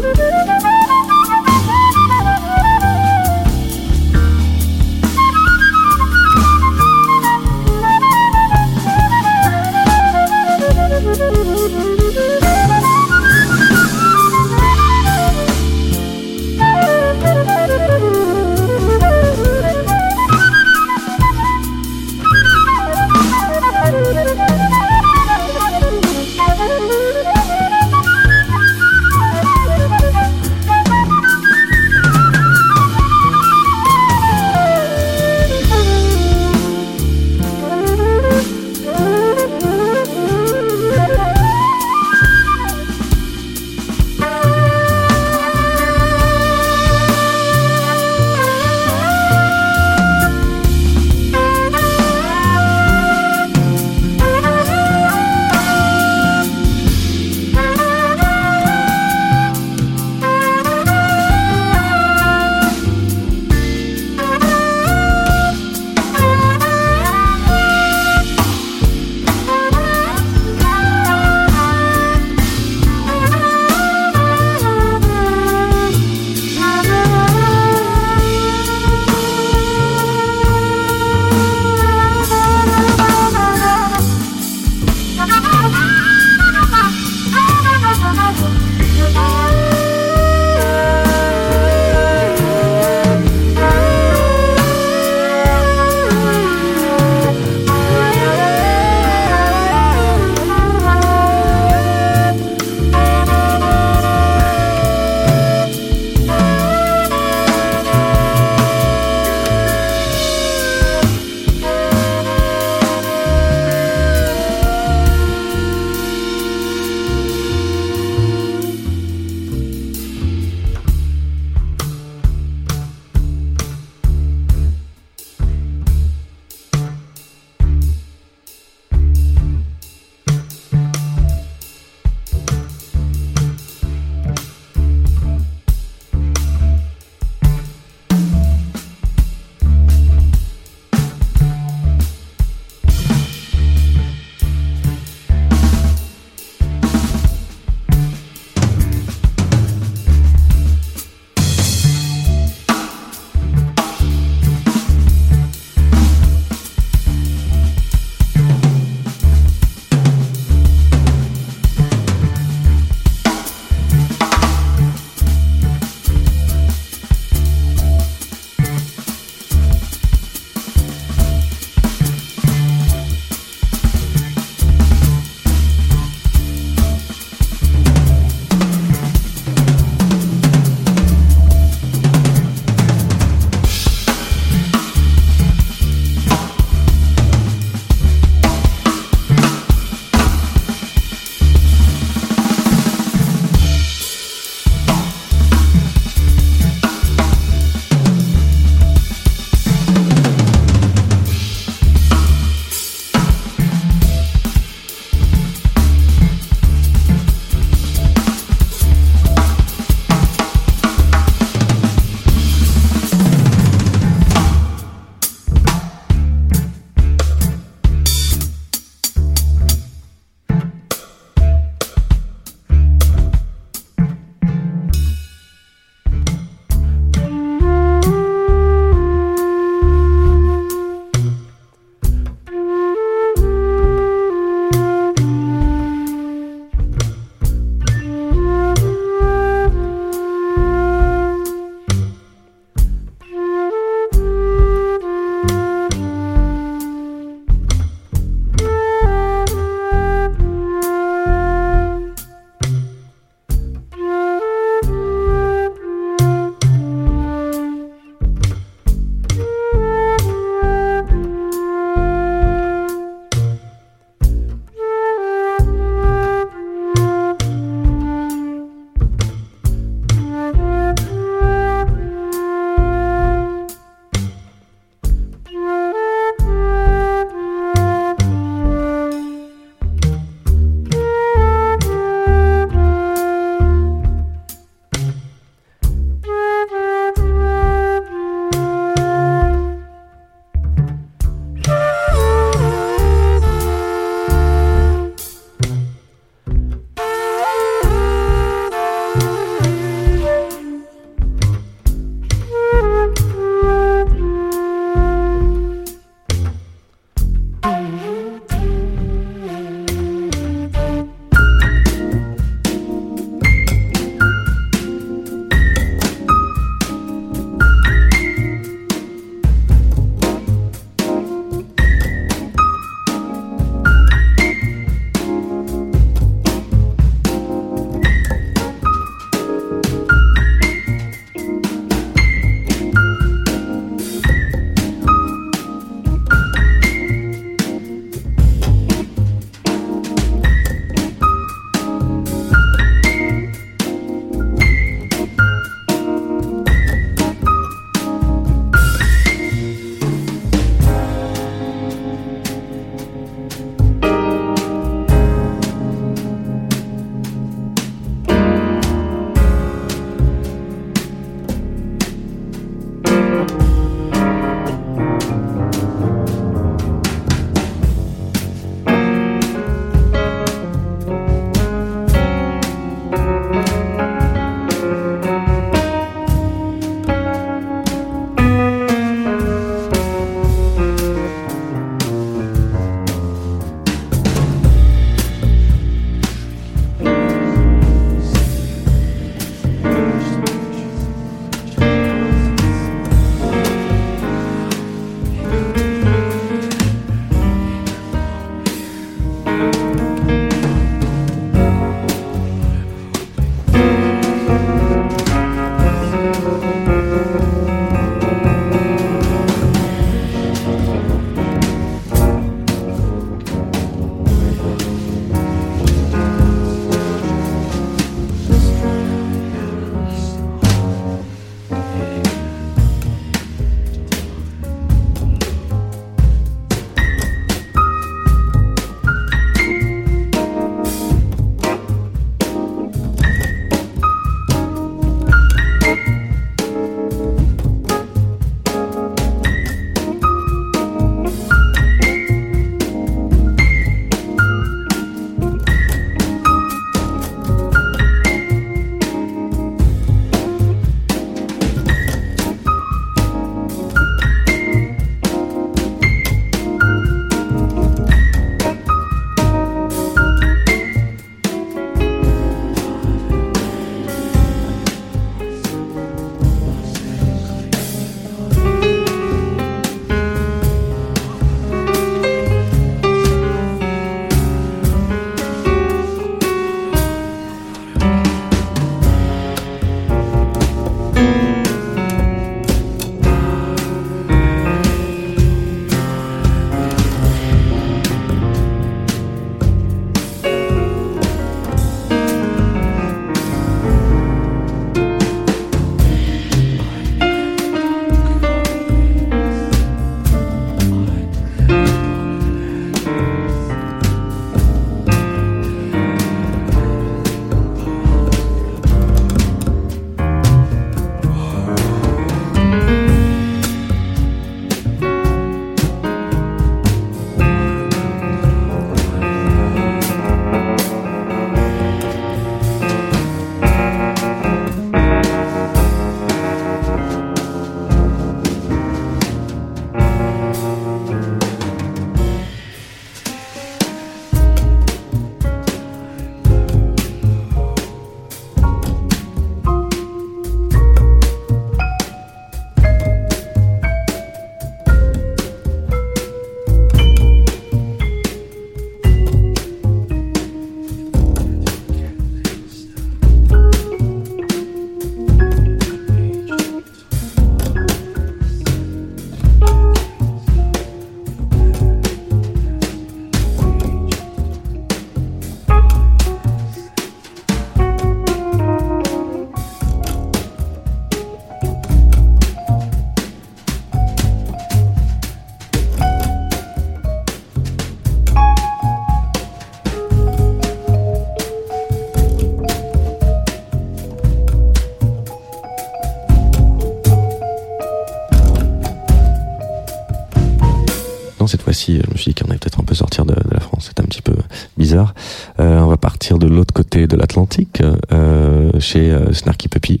chez 598.90 599.10
euh, 599.10 599.32
Snarky 599.32 599.68
Puppy. 599.68 600.00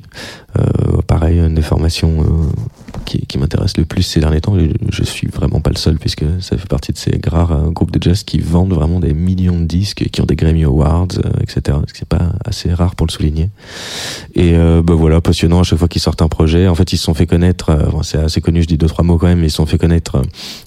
Euh, 0.58 1.00
pareil, 1.06 1.38
une 1.38 1.54
des 1.54 1.62
formations 1.62 2.22
euh, 2.22 2.24
qui, 3.04 3.38
m'intéresse 3.38 3.76
le 3.76 3.84
plus 3.84 4.02
ces 4.02 4.20
derniers 4.20 4.40
temps. 4.40 4.58
Je, 4.58 4.66
je 4.90 5.04
suis 5.04 5.28
vraiment 5.28 5.60
pas 5.60 5.70
le 5.70 5.76
seul 5.76 5.98
puisque 5.98 6.24
ça 6.40 6.56
fait 6.58 6.68
partie 6.68 6.92
de 6.92 6.98
ces 6.98 7.20
rares 7.26 7.70
groupes 7.70 7.92
de 7.92 8.02
jazz 8.02 8.24
qui 8.24 8.40
vendent 8.40 8.72
vraiment 8.72 9.00
des 9.00 9.14
millions 9.14 9.58
de 9.58 9.64
disques, 9.64 10.08
qui 10.10 10.20
ont 10.20 10.26
des 10.26 10.36
Grammy 10.36 10.64
Awards, 10.64 11.08
etc. 11.40 11.78
Ce 11.86 11.94
qui 11.94 12.02
est 12.02 12.08
pas 12.08 12.32
assez 12.44 12.72
rare 12.72 12.94
pour 12.96 13.06
le 13.06 13.12
souligner. 13.12 13.50
Et 14.34 14.52
bah 14.82 14.94
voilà, 14.94 15.20
passionnant 15.20 15.60
à 15.60 15.62
chaque 15.62 15.78
fois 15.78 15.88
qu'ils 15.88 16.02
sortent 16.02 16.22
un 16.22 16.28
projet. 16.28 16.68
En 16.68 16.74
fait, 16.74 16.92
ils 16.92 16.98
se 16.98 17.04
sont 17.04 17.14
fait 17.14 17.26
connaître, 17.26 17.76
c'est 18.02 18.18
assez 18.18 18.40
connu, 18.40 18.62
je 18.62 18.66
dis 18.66 18.78
deux 18.78 18.86
trois 18.86 19.04
mots 19.04 19.18
quand 19.18 19.28
même, 19.28 19.40
mais 19.40 19.46
ils 19.46 19.50
se 19.50 19.56
sont 19.56 19.66
fait 19.66 19.78
connaître 19.78 20.22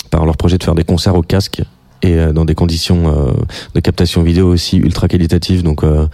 par 0.09 0.25
leur 0.25 0.37
projet 0.37 0.57
de 0.57 0.63
faire 0.63 0.75
des 0.75 0.83
concerts 0.83 1.15
au 1.15 1.21
casque 1.21 1.61
et 2.03 2.17
euh, 2.17 2.33
dans 2.33 2.45
des 2.45 2.55
conditions 2.55 3.07
euh, 3.07 3.31
de 3.73 3.79
captation 3.79 4.21
vidéo 4.23 4.47
aussi 4.47 4.77
ultra 4.77 5.07
qualitatives. 5.07 5.63
Donc 5.63 5.83
euh, 5.83 6.07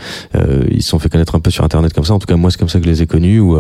ils 0.70 0.84
se 0.84 0.90
sont 0.90 1.00
fait 1.00 1.10
connaître 1.10 1.36
un 1.36 1.40
peu 1.40 1.52
sur 1.52 1.64
internet 1.64 1.94
comme 1.94 2.04
ça. 2.04 2.14
En 2.14 2.20
tout 2.20 2.28
cas, 2.28 2.36
moi 2.36 2.52
c'est 2.52 2.58
comme 2.58 2.70
ça 2.70 2.80
que 2.80 2.86
je 2.86 2.90
les 2.92 3.02
ai 3.02 3.08
connus. 3.08 3.40
Où 3.40 3.58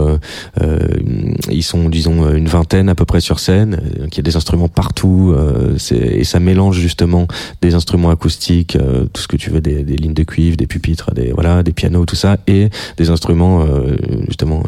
ils 1.49 1.63
sont, 1.63 1.89
disons, 1.89 2.29
une 2.33 2.47
vingtaine 2.47 2.89
à 2.89 2.95
peu 2.95 3.05
près 3.05 3.21
sur 3.21 3.39
scène. 3.39 3.81
euh, 3.99 4.07
Il 4.11 4.17
y 4.17 4.19
a 4.19 4.23
des 4.23 4.35
instruments 4.35 4.67
partout. 4.67 5.35
et 5.91 6.23
ça 6.23 6.39
mélange 6.39 6.77
justement 6.79 7.27
des 7.61 7.73
instruments 7.75 8.09
acoustiques, 8.09 8.77
tout 9.13 9.21
ce 9.21 9.27
que 9.27 9.37
tu 9.37 9.49
veux, 9.49 9.61
des, 9.61 9.83
des 9.83 9.95
lignes 9.95 10.13
de 10.13 10.23
cuivre, 10.23 10.57
des 10.57 10.67
pupitres, 10.67 11.13
des 11.13 11.31
voilà, 11.31 11.63
des 11.63 11.73
pianos, 11.73 12.05
tout 12.05 12.15
ça, 12.15 12.37
et 12.47 12.69
des 12.97 13.09
instruments 13.09 13.65
justement. 14.27 14.63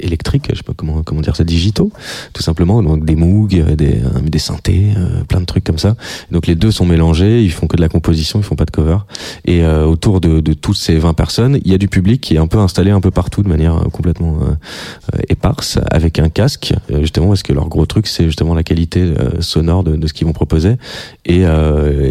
Électriques, 0.00 0.46
je 0.50 0.56
sais 0.56 0.62
pas 0.62 0.72
comment 0.76 1.02
comment 1.02 1.20
dire 1.20 1.36
ça, 1.36 1.44
digitaux, 1.44 1.90
tout 2.32 2.42
simplement, 2.42 2.82
donc 2.82 3.04
des 3.04 3.16
Moog, 3.16 3.54
euh, 3.54 3.76
des 3.76 3.94
euh, 3.94 4.20
des 4.30 4.38
synthés, 4.38 4.92
euh, 4.96 5.24
plein 5.24 5.40
de 5.40 5.44
trucs 5.44 5.64
comme 5.64 5.78
ça. 5.78 5.96
Donc 6.30 6.46
les 6.46 6.54
deux 6.54 6.70
sont 6.70 6.86
mélangés, 6.86 7.42
ils 7.42 7.50
font 7.50 7.66
que 7.66 7.76
de 7.76 7.80
la 7.80 7.88
composition, 7.88 8.38
ils 8.38 8.42
font 8.42 8.56
pas 8.56 8.64
de 8.64 8.70
cover. 8.70 8.98
Et 9.44 9.62
euh, 9.62 9.84
autour 9.84 10.20
de, 10.20 10.40
de 10.40 10.52
toutes 10.52 10.76
ces 10.76 10.96
20 10.96 11.14
personnes, 11.14 11.58
il 11.64 11.70
y 11.70 11.74
a 11.74 11.78
du 11.78 11.88
public 11.88 12.20
qui 12.20 12.34
est 12.34 12.38
un 12.38 12.46
peu 12.46 12.58
installé 12.58 12.90
un 12.90 13.00
peu 13.00 13.10
partout 13.10 13.42
de 13.42 13.48
manière 13.48 13.84
complètement 13.92 14.38
euh, 14.42 15.18
éparse, 15.28 15.78
avec 15.90 16.18
un 16.18 16.28
casque, 16.28 16.72
justement 17.00 17.28
parce 17.28 17.42
que 17.42 17.52
leur 17.52 17.68
gros 17.68 17.86
truc 17.86 18.06
c'est 18.06 18.24
justement 18.24 18.54
la 18.54 18.62
qualité 18.62 19.12
sonore 19.40 19.84
de, 19.84 19.96
de 19.96 20.06
ce 20.06 20.12
qu'ils 20.12 20.26
vont 20.26 20.32
proposer. 20.32 20.76
Et 21.24 21.42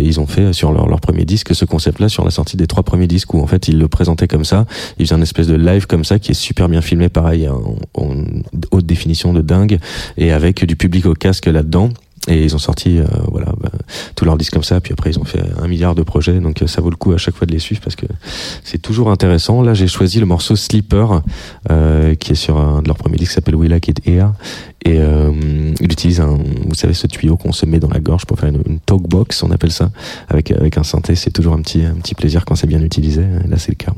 ils 0.01 0.19
ont 0.19 0.27
fait 0.27 0.53
sur 0.53 0.71
leur, 0.71 0.87
leur 0.87 0.99
premier 0.99 1.25
disque 1.25 1.55
ce 1.55 1.65
concept-là 1.65 2.09
sur 2.09 2.23
la 2.23 2.31
sortie 2.31 2.57
des 2.57 2.67
trois 2.67 2.83
premiers 2.83 3.07
disques 3.07 3.33
où 3.33 3.41
en 3.41 3.47
fait 3.47 3.67
ils 3.67 3.77
le 3.77 3.87
présentaient 3.87 4.27
comme 4.27 4.45
ça. 4.45 4.65
Ils 4.97 5.05
faisaient 5.05 5.15
un 5.15 5.21
espèce 5.21 5.47
de 5.47 5.55
live 5.55 5.87
comme 5.87 6.03
ça 6.03 6.19
qui 6.19 6.31
est 6.31 6.35
super 6.35 6.69
bien 6.69 6.81
filmé, 6.81 7.09
pareil 7.09 7.49
haute 7.95 8.85
définition 8.85 9.33
de 9.33 9.41
dingue 9.41 9.79
et 10.17 10.31
avec 10.31 10.65
du 10.65 10.75
public 10.75 11.05
au 11.05 11.13
casque 11.13 11.45
là-dedans. 11.45 11.89
Et 12.27 12.43
ils 12.43 12.53
ont 12.53 12.59
sorti 12.59 12.99
euh, 12.99 13.05
voilà 13.31 13.53
bah, 13.59 13.71
tous 14.15 14.25
leurs 14.25 14.37
disques 14.37 14.53
comme 14.53 14.63
ça. 14.63 14.79
Puis 14.81 14.93
après 14.93 15.09
ils 15.09 15.19
ont 15.19 15.23
fait 15.23 15.41
un 15.61 15.67
milliard 15.67 15.95
de 15.95 16.03
projets, 16.03 16.39
donc 16.39 16.61
euh, 16.61 16.67
ça 16.67 16.81
vaut 16.81 16.89
le 16.89 16.95
coup 16.95 17.13
à 17.13 17.17
chaque 17.17 17.35
fois 17.35 17.47
de 17.47 17.51
les 17.51 17.59
suivre 17.59 17.81
parce 17.81 17.95
que 17.95 18.05
c'est 18.63 18.77
toujours 18.77 19.09
intéressant. 19.09 19.61
Là 19.61 19.73
j'ai 19.73 19.87
choisi 19.87 20.19
le 20.19 20.25
morceau 20.25 20.55
Sleeper 20.55 21.23
euh, 21.71 22.15
qui 22.15 22.33
est 22.33 22.35
sur 22.35 22.59
un 22.59 22.81
de 22.81 22.87
leurs 22.87 22.97
premiers 22.97 23.17
disques 23.17 23.31
qui 23.31 23.35
s'appelle 23.35 23.55
Like 23.55 23.87
It 23.87 24.07
Here 24.07 24.31
et 24.85 24.97
il 24.97 25.91
utilise 25.91 26.19
un 26.21 26.37
vous 26.65 26.75
savez 26.75 26.93
ce 26.93 27.07
tuyau 27.07 27.35
qu'on 27.37 27.51
se 27.51 27.65
met 27.65 27.79
dans 27.79 27.89
la 27.89 27.99
gorge 27.99 28.25
pour 28.25 28.39
faire 28.39 28.49
une, 28.49 28.61
une 28.67 28.79
talk 28.79 29.07
box 29.07 29.43
on 29.43 29.51
appelle 29.51 29.71
ça 29.71 29.91
avec 30.29 30.51
avec 30.51 30.77
un 30.77 30.83
synthé. 30.83 31.15
C'est 31.15 31.31
toujours 31.31 31.53
un 31.53 31.61
petit 31.61 31.83
un 31.83 31.95
petit 31.95 32.15
plaisir 32.15 32.45
quand 32.45 32.55
c'est 32.55 32.67
bien 32.67 32.81
utilisé. 32.81 33.23
Là 33.47 33.57
c'est 33.57 33.71
le 33.71 33.75
cas. 33.75 33.93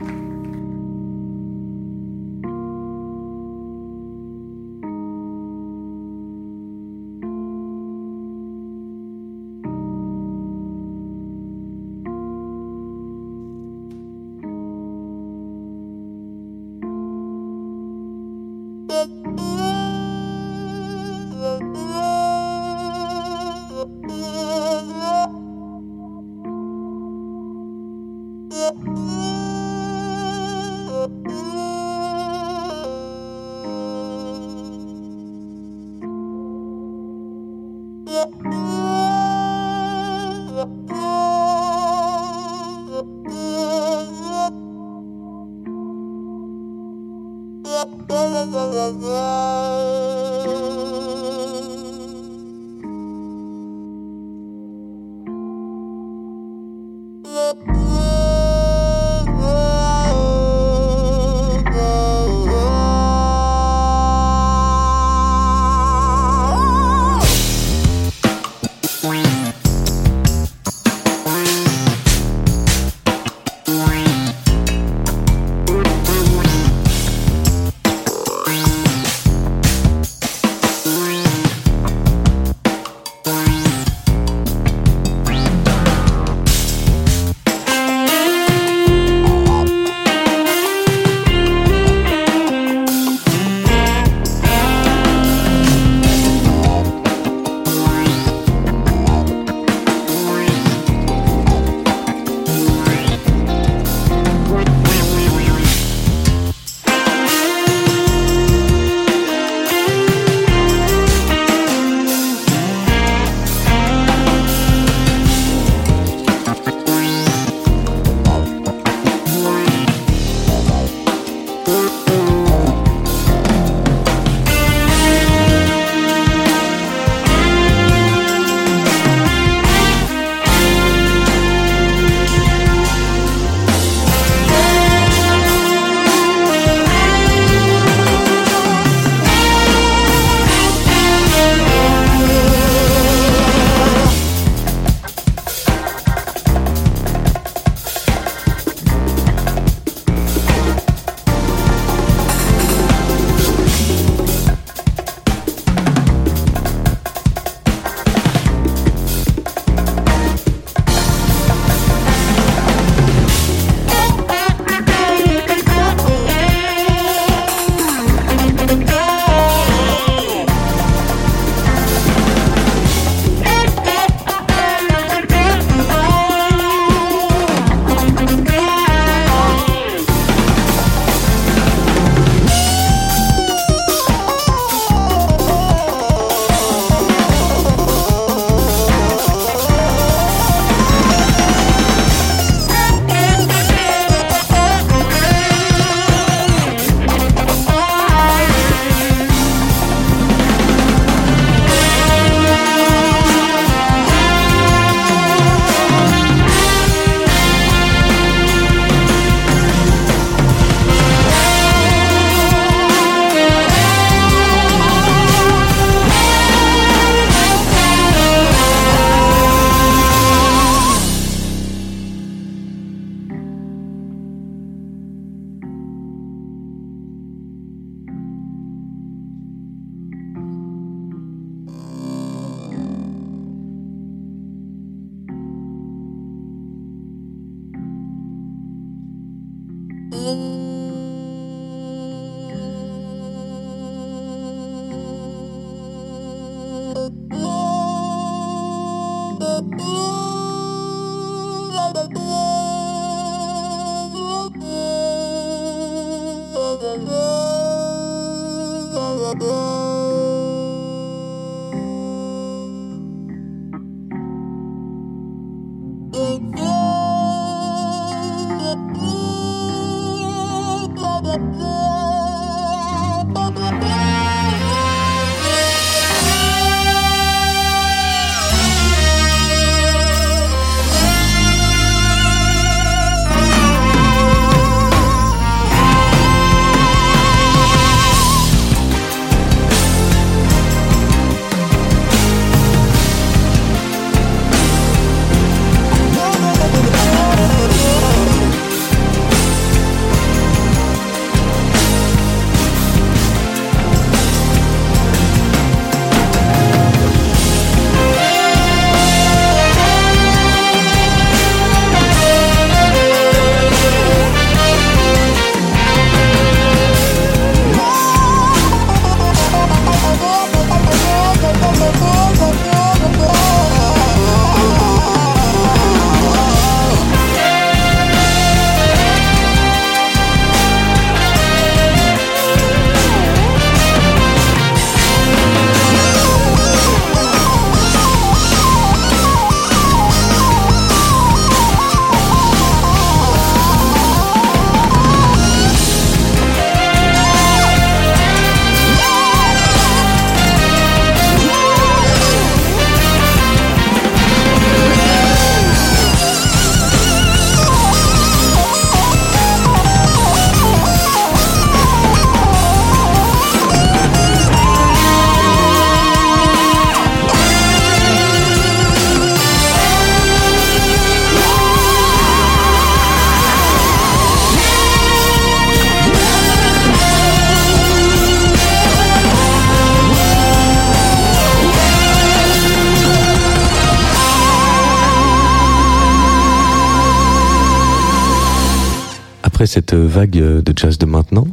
Cette 389.66 389.94
vague 389.94 390.32
de 390.32 390.74
jazz 390.76 390.98
de 390.98 391.06
maintenant, 391.06 391.48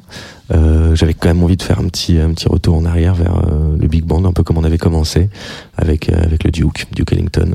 euh, 0.52 0.94
j'avais 0.94 1.12
quand 1.14 1.28
même 1.28 1.42
envie 1.42 1.56
de 1.58 1.62
faire 1.62 1.78
un 1.78 1.88
petit 1.88 2.18
un 2.18 2.30
petit 2.32 2.48
retour 2.48 2.76
en 2.76 2.84
arrière 2.86 3.14
vers 3.14 3.36
euh, 3.36 3.76
le 3.78 3.86
big 3.86 4.04
band, 4.04 4.24
un 4.24 4.32
peu 4.32 4.42
comme 4.42 4.56
on 4.56 4.64
avait 4.64 4.78
commencé 4.78 5.28
avec 5.76 6.08
euh, 6.08 6.22
avec 6.22 6.44
le 6.44 6.50
Duke, 6.50 6.86
Duke 6.94 7.12
Ellington, 7.12 7.54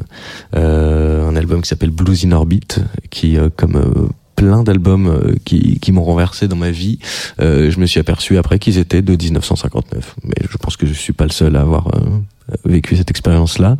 Euh, 0.56 1.28
un 1.28 1.36
album 1.36 1.62
qui 1.62 1.70
s'appelle 1.70 1.90
Blues 1.90 2.24
in 2.26 2.32
Orbit, 2.32 2.68
qui 3.10 3.38
euh, 3.38 3.50
comme 3.56 3.76
euh, 3.78 4.08
plein 4.36 4.64
d'albums 4.64 5.08
euh, 5.08 5.36
qui, 5.46 5.80
qui 5.80 5.92
m'ont 5.92 6.04
renversé 6.04 6.48
dans 6.48 6.56
ma 6.56 6.72
vie, 6.72 7.00
euh, 7.40 7.72
je 7.72 7.80
me 7.80 7.86
suis 7.86 8.00
aperçu 8.00 8.38
après 8.38 8.60
qu'ils 8.60 8.78
étaient 8.78 9.02
de 9.02 9.16
1959. 9.16 10.16
Mais 10.24 10.36
je 10.50 10.58
pense 10.58 10.78
que 10.78 10.86
je 10.86 10.94
suis 10.94 11.14
pas 11.14 11.26
le 11.26 11.32
seul 11.32 11.56
à 11.56 11.62
avoir 11.62 11.88
euh, 11.96 12.00
vécu 12.66 12.96
cette 12.96 13.10
expérience-là. 13.10 13.78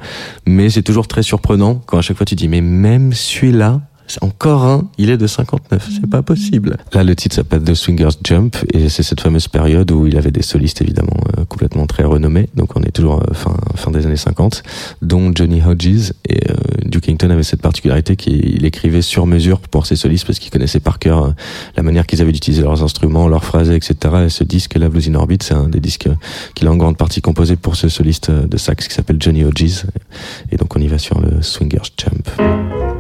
Mais 0.48 0.70
c'est 0.70 0.84
toujours 0.84 1.08
très 1.08 1.24
surprenant 1.24 1.76
quand 1.86 1.98
à 1.98 2.02
chaque 2.02 2.18
fois 2.18 2.26
tu 2.26 2.36
dis 2.36 2.48
mais 2.48 2.62
même 2.62 3.14
celui-là, 3.14 3.82
encore 4.22 4.64
un, 4.64 4.88
il 4.98 5.10
est 5.10 5.18
de 5.18 5.28
59, 5.28 5.90
c'est 5.92 6.10
pas 6.10 6.22
possible. 6.22 6.78
Là, 6.94 7.04
le 7.04 7.16
titre 7.16 7.36
s'appelle 7.36 7.64
The 7.64 7.74
Swingers 7.74 8.18
Jump 8.24 8.58
et 8.74 8.90
c'est 8.90 9.04
cette 9.04 9.22
fameuse 9.22 9.48
période 9.48 9.92
où 9.92 10.08
il 10.08 10.18
avait 10.18 10.32
des 10.32 10.42
solistes 10.42 10.82
évidemment 10.82 11.18
euh, 11.38 11.46
complètement 11.46 11.88
très 11.88 12.04
renommés. 12.04 12.50
Donc 12.56 12.76
on 12.76 12.84
est 12.84 12.92
toujours 12.92 13.22
euh, 13.22 13.34
fin 13.34 13.56
fin 13.76 13.92
des 13.92 14.06
années 14.06 14.18
50, 14.18 14.64
dont 15.02 15.32
Johnny 15.34 15.62
Hodges 15.62 16.14
et 16.28 16.50
euh, 16.50 16.54
Duke 16.86 17.08
Ellington 17.08 17.30
avait 17.30 17.44
cette 17.44 17.62
particularité 17.62 18.16
qu'il 18.16 18.66
écrivait 18.66 19.02
sur 19.02 19.26
mesure 19.26 19.60
pour 19.60 19.86
ses 19.86 19.96
solistes 19.96 20.26
parce 20.28 20.40
qu'il 20.40 20.52
connaissait 20.52 20.80
par 20.80 21.00
cœur 21.00 21.34
la 21.76 21.84
manière 21.84 22.06
qu'ils 22.06 22.22
avaient 22.22 22.32
d'utiliser 22.32 22.62
leurs 22.62 22.84
instruments, 22.84 23.28
leurs 23.28 23.46
phrases, 23.46 23.72
etc. 23.72 23.96
Et 24.26 24.30
ce 24.30 24.44
disque, 24.44 24.76
là, 24.76 24.90
Blues 24.90 25.10
in 25.10 25.16
Orbit, 25.16 25.40
c'est 25.42 25.54
un 25.54 25.70
des 25.70 25.80
disques 25.80 26.10
qu'il 26.56 26.68
a 26.68 26.72
en 26.72 26.78
grande 26.78 26.98
partie 26.98 27.22
composé 27.22 27.56
pour 27.56 27.76
ce 27.76 27.90
soliste 27.90 28.32
de 28.32 28.58
sax 28.58 28.88
qui 28.88 28.94
s'appelle 28.94 29.18
Johnny 29.20 29.44
Hodges. 29.44 29.86
Et 30.52 30.58
donc 30.58 30.76
on 30.76 30.80
y 30.80 30.88
va 30.88 30.98
sur 30.98 31.20
le 31.20 31.42
Swingers 31.42 31.92
Jump. 31.98 32.93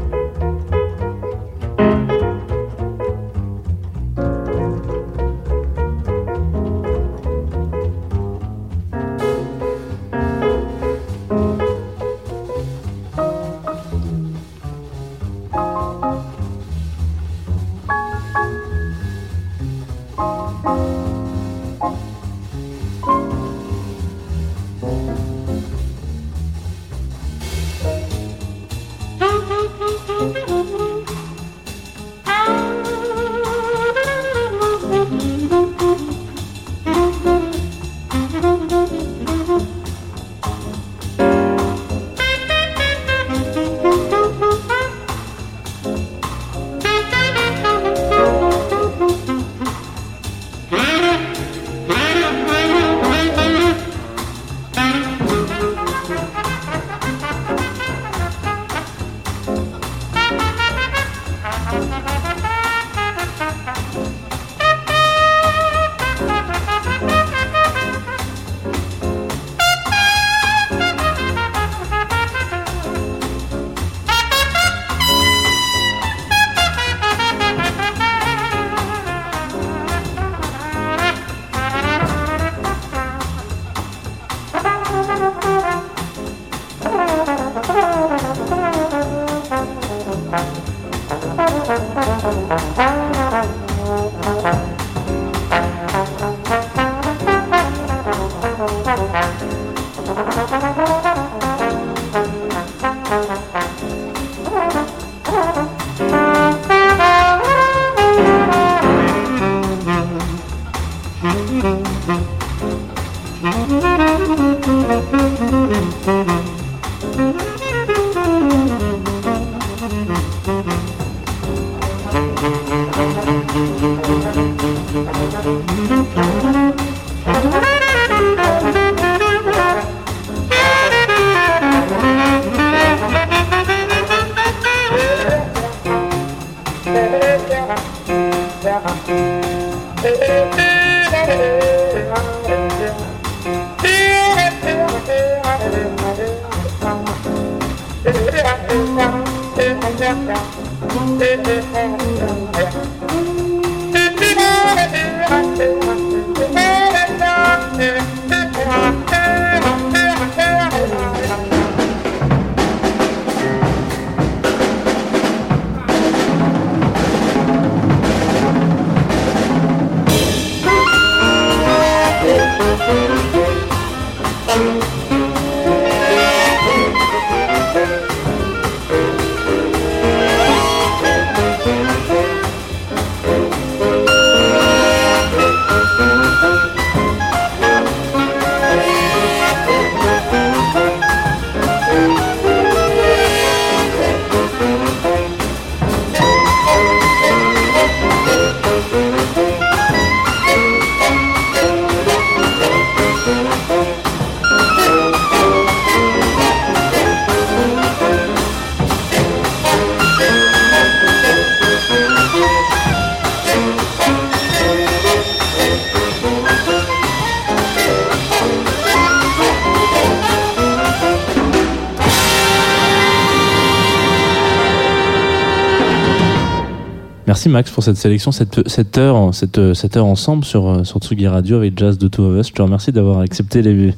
Merci 227.44 227.50
Max 227.52 227.72
pour 227.72 227.84
cette 227.84 227.98
sélection, 227.98 228.32
cette, 228.32 228.98
heure, 228.98 229.36
cette, 229.36 229.58
heure 229.98 230.06
ensemble 230.06 230.46
sur, 230.46 230.86
sur 230.86 231.00
Tsugi 231.00 231.28
Radio 231.28 231.58
avec 231.58 231.78
Jazz 231.78 231.98
de 231.98 232.08
Two 232.08 232.24
of 232.24 232.40
Us. 232.40 232.48
Je 232.48 232.54
te 232.54 232.62
remercie 232.62 232.94
d'avoir 232.94 233.20
accepté 233.20 233.62
les. 233.62 233.94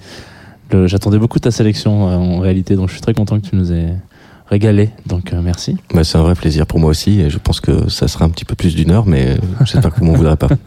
le- 0.72 0.88
J'attendais 0.88 1.20
beaucoup 1.20 1.38
ta 1.38 1.52
sélection 1.52 2.10
euh, 2.10 2.16
en 2.16 2.40
réalité, 2.40 2.76
donc 2.76 2.88
je 2.88 2.94
suis 2.94 3.04
très 3.04 3.14
content 3.14 3.40
que 3.40 3.46
tu 3.48 3.56
nous 3.56 3.72
aies 3.72 3.94
régalé. 4.48 4.90
Donc 5.06 5.34
euh, 5.34 5.42
merci. 5.44 5.78
Bah, 5.94 6.04
c'est 6.04 6.18
un 6.18 6.24
vrai 6.24 6.36
plaisir 6.36 6.66
pour 6.68 6.80
moi 6.80 6.90
aussi 6.90 7.20
et 7.22 7.30
je 7.30 7.38
pense 7.38 7.60
que 7.60 7.90
ça 7.90 8.08
sera 8.08 8.26
un 8.26 8.30
petit 8.30 8.46
peu 8.46 8.56
plus 8.56 8.76
d'une 8.76 8.92
heure, 8.92 9.06
mais 9.06 9.28
euh, 9.28 9.38
j'espère 9.66 9.94
que 9.94 10.00
vous 10.00 10.06
m'en 10.06 10.14
voudrez 10.14 10.38
pas. 10.38 10.50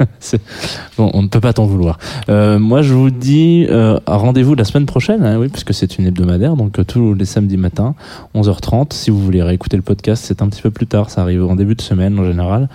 Bon, 0.97 1.11
on 1.15 1.23
ne 1.23 1.29
peut 1.29 1.41
pas 1.41 1.53
t'en 1.53 1.67
vouloir. 1.67 1.99
Euh, 2.29 2.59
moi, 2.59 2.83
je 2.83 2.93
vous 2.93 3.11
dis 3.11 3.67
euh, 3.71 4.01
rendez-vous 4.07 4.55
la 4.55 4.65
semaine 4.65 4.87
prochaine, 4.87 5.25
hein, 5.25 5.39
oui, 5.39 5.49
puisque 5.49 5.73
c'est 5.73 5.99
une 5.99 6.07
hebdomadaire, 6.07 6.57
donc 6.57 6.79
euh, 6.79 6.85
tous 6.85 7.15
les 7.15 7.25
samedis 7.25 7.57
matins, 7.57 7.95
11h30. 8.35 8.93
Si 8.93 9.11
vous 9.11 9.21
voulez 9.21 9.43
réécouter 9.43 9.77
le 9.77 9.83
podcast, 9.83 10.25
c'est 10.27 10.43
un 10.43 10.49
petit 10.49 10.63
peu 10.63 10.71
plus 10.71 10.87
tard, 10.87 11.11
ça 11.11 11.23
arrive 11.23 11.45
en 11.45 11.55
début 11.55 11.77
de 11.77 11.83
semaine 11.83 12.19
en 12.19 12.25
général. 12.25 12.69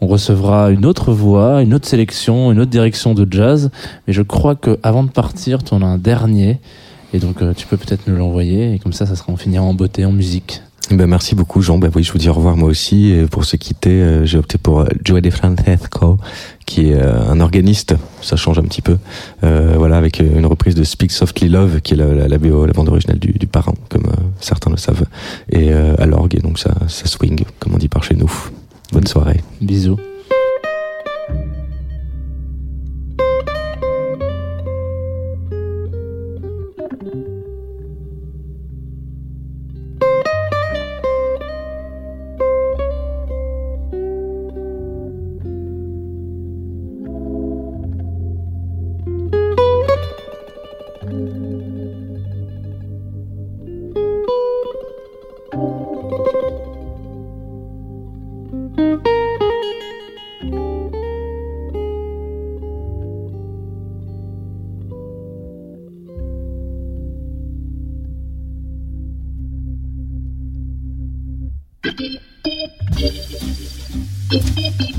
On 0.00 0.06
recevra 0.06 0.70
une 0.70 0.86
autre 0.86 1.12
voix, 1.12 1.62
une 1.62 1.74
autre 1.74 1.86
sélection, 1.86 2.50
une 2.50 2.58
autre 2.58 2.70
direction 2.70 3.14
de 3.14 3.26
jazz. 3.30 3.70
Mais 4.06 4.12
je 4.12 4.22
crois 4.22 4.54
que 4.56 4.78
avant 4.82 5.04
de 5.04 5.10
partir, 5.10 5.62
tu 5.62 5.74
en 5.74 5.82
as 5.82 5.86
un 5.86 5.98
dernier. 5.98 6.58
Et 7.12 7.18
donc, 7.18 7.42
euh, 7.42 7.52
tu 7.54 7.66
peux 7.66 7.76
peut-être 7.76 8.06
nous 8.06 8.16
l'envoyer. 8.16 8.74
Et 8.74 8.78
comme 8.78 8.92
ça, 8.92 9.06
ça 9.06 9.16
sera 9.16 9.32
en 9.32 9.36
finira 9.36 9.64
en 9.64 9.74
beauté, 9.74 10.04
en 10.04 10.12
musique. 10.12 10.62
Ben, 10.90 11.06
merci 11.06 11.36
beaucoup 11.36 11.62
Jean. 11.62 11.78
Ben 11.78 11.88
oui, 11.94 12.02
je 12.02 12.10
vous 12.10 12.18
dis 12.18 12.28
au 12.28 12.32
revoir 12.32 12.56
moi 12.56 12.68
aussi. 12.68 13.10
Et 13.10 13.26
pour 13.26 13.44
se 13.44 13.54
quitter, 13.56 13.90
euh, 13.90 14.24
j'ai 14.24 14.38
opté 14.38 14.58
pour 14.58 14.80
euh, 14.80 14.86
Joe 15.04 15.22
De 15.22 15.30
Francesco, 15.30 16.18
qui 16.66 16.90
est 16.90 17.00
un 17.00 17.38
organiste. 17.40 17.94
Ça 18.22 18.34
change 18.34 18.58
un 18.58 18.64
petit 18.64 18.82
peu. 18.82 18.98
Euh, 19.44 19.74
voilà, 19.76 19.98
avec 19.98 20.18
une 20.18 20.46
reprise 20.46 20.74
de 20.74 20.82
Speak 20.82 21.12
Softly 21.12 21.48
Love, 21.48 21.80
qui 21.80 21.94
est 21.94 21.96
la, 21.96 22.12
la, 22.12 22.26
la 22.26 22.38
BO, 22.38 22.66
la 22.66 22.72
bande 22.72 22.88
originale 22.88 23.20
du, 23.20 23.32
du 23.32 23.46
parrain, 23.46 23.74
comme 23.88 24.06
euh, 24.06 24.22
certains 24.40 24.70
le 24.70 24.76
savent, 24.78 25.04
et 25.50 25.72
euh, 25.72 25.94
à 25.98 26.06
l'orgue. 26.06 26.34
Et 26.34 26.40
donc 26.40 26.58
ça, 26.58 26.74
ça 26.88 27.06
swing, 27.06 27.44
comme 27.60 27.74
on 27.74 27.78
dit 27.78 27.88
par 27.88 28.02
chez 28.02 28.16
nous. 28.16 28.32
Bonne 28.92 29.06
soirée. 29.06 29.40
Bisous. 29.60 29.98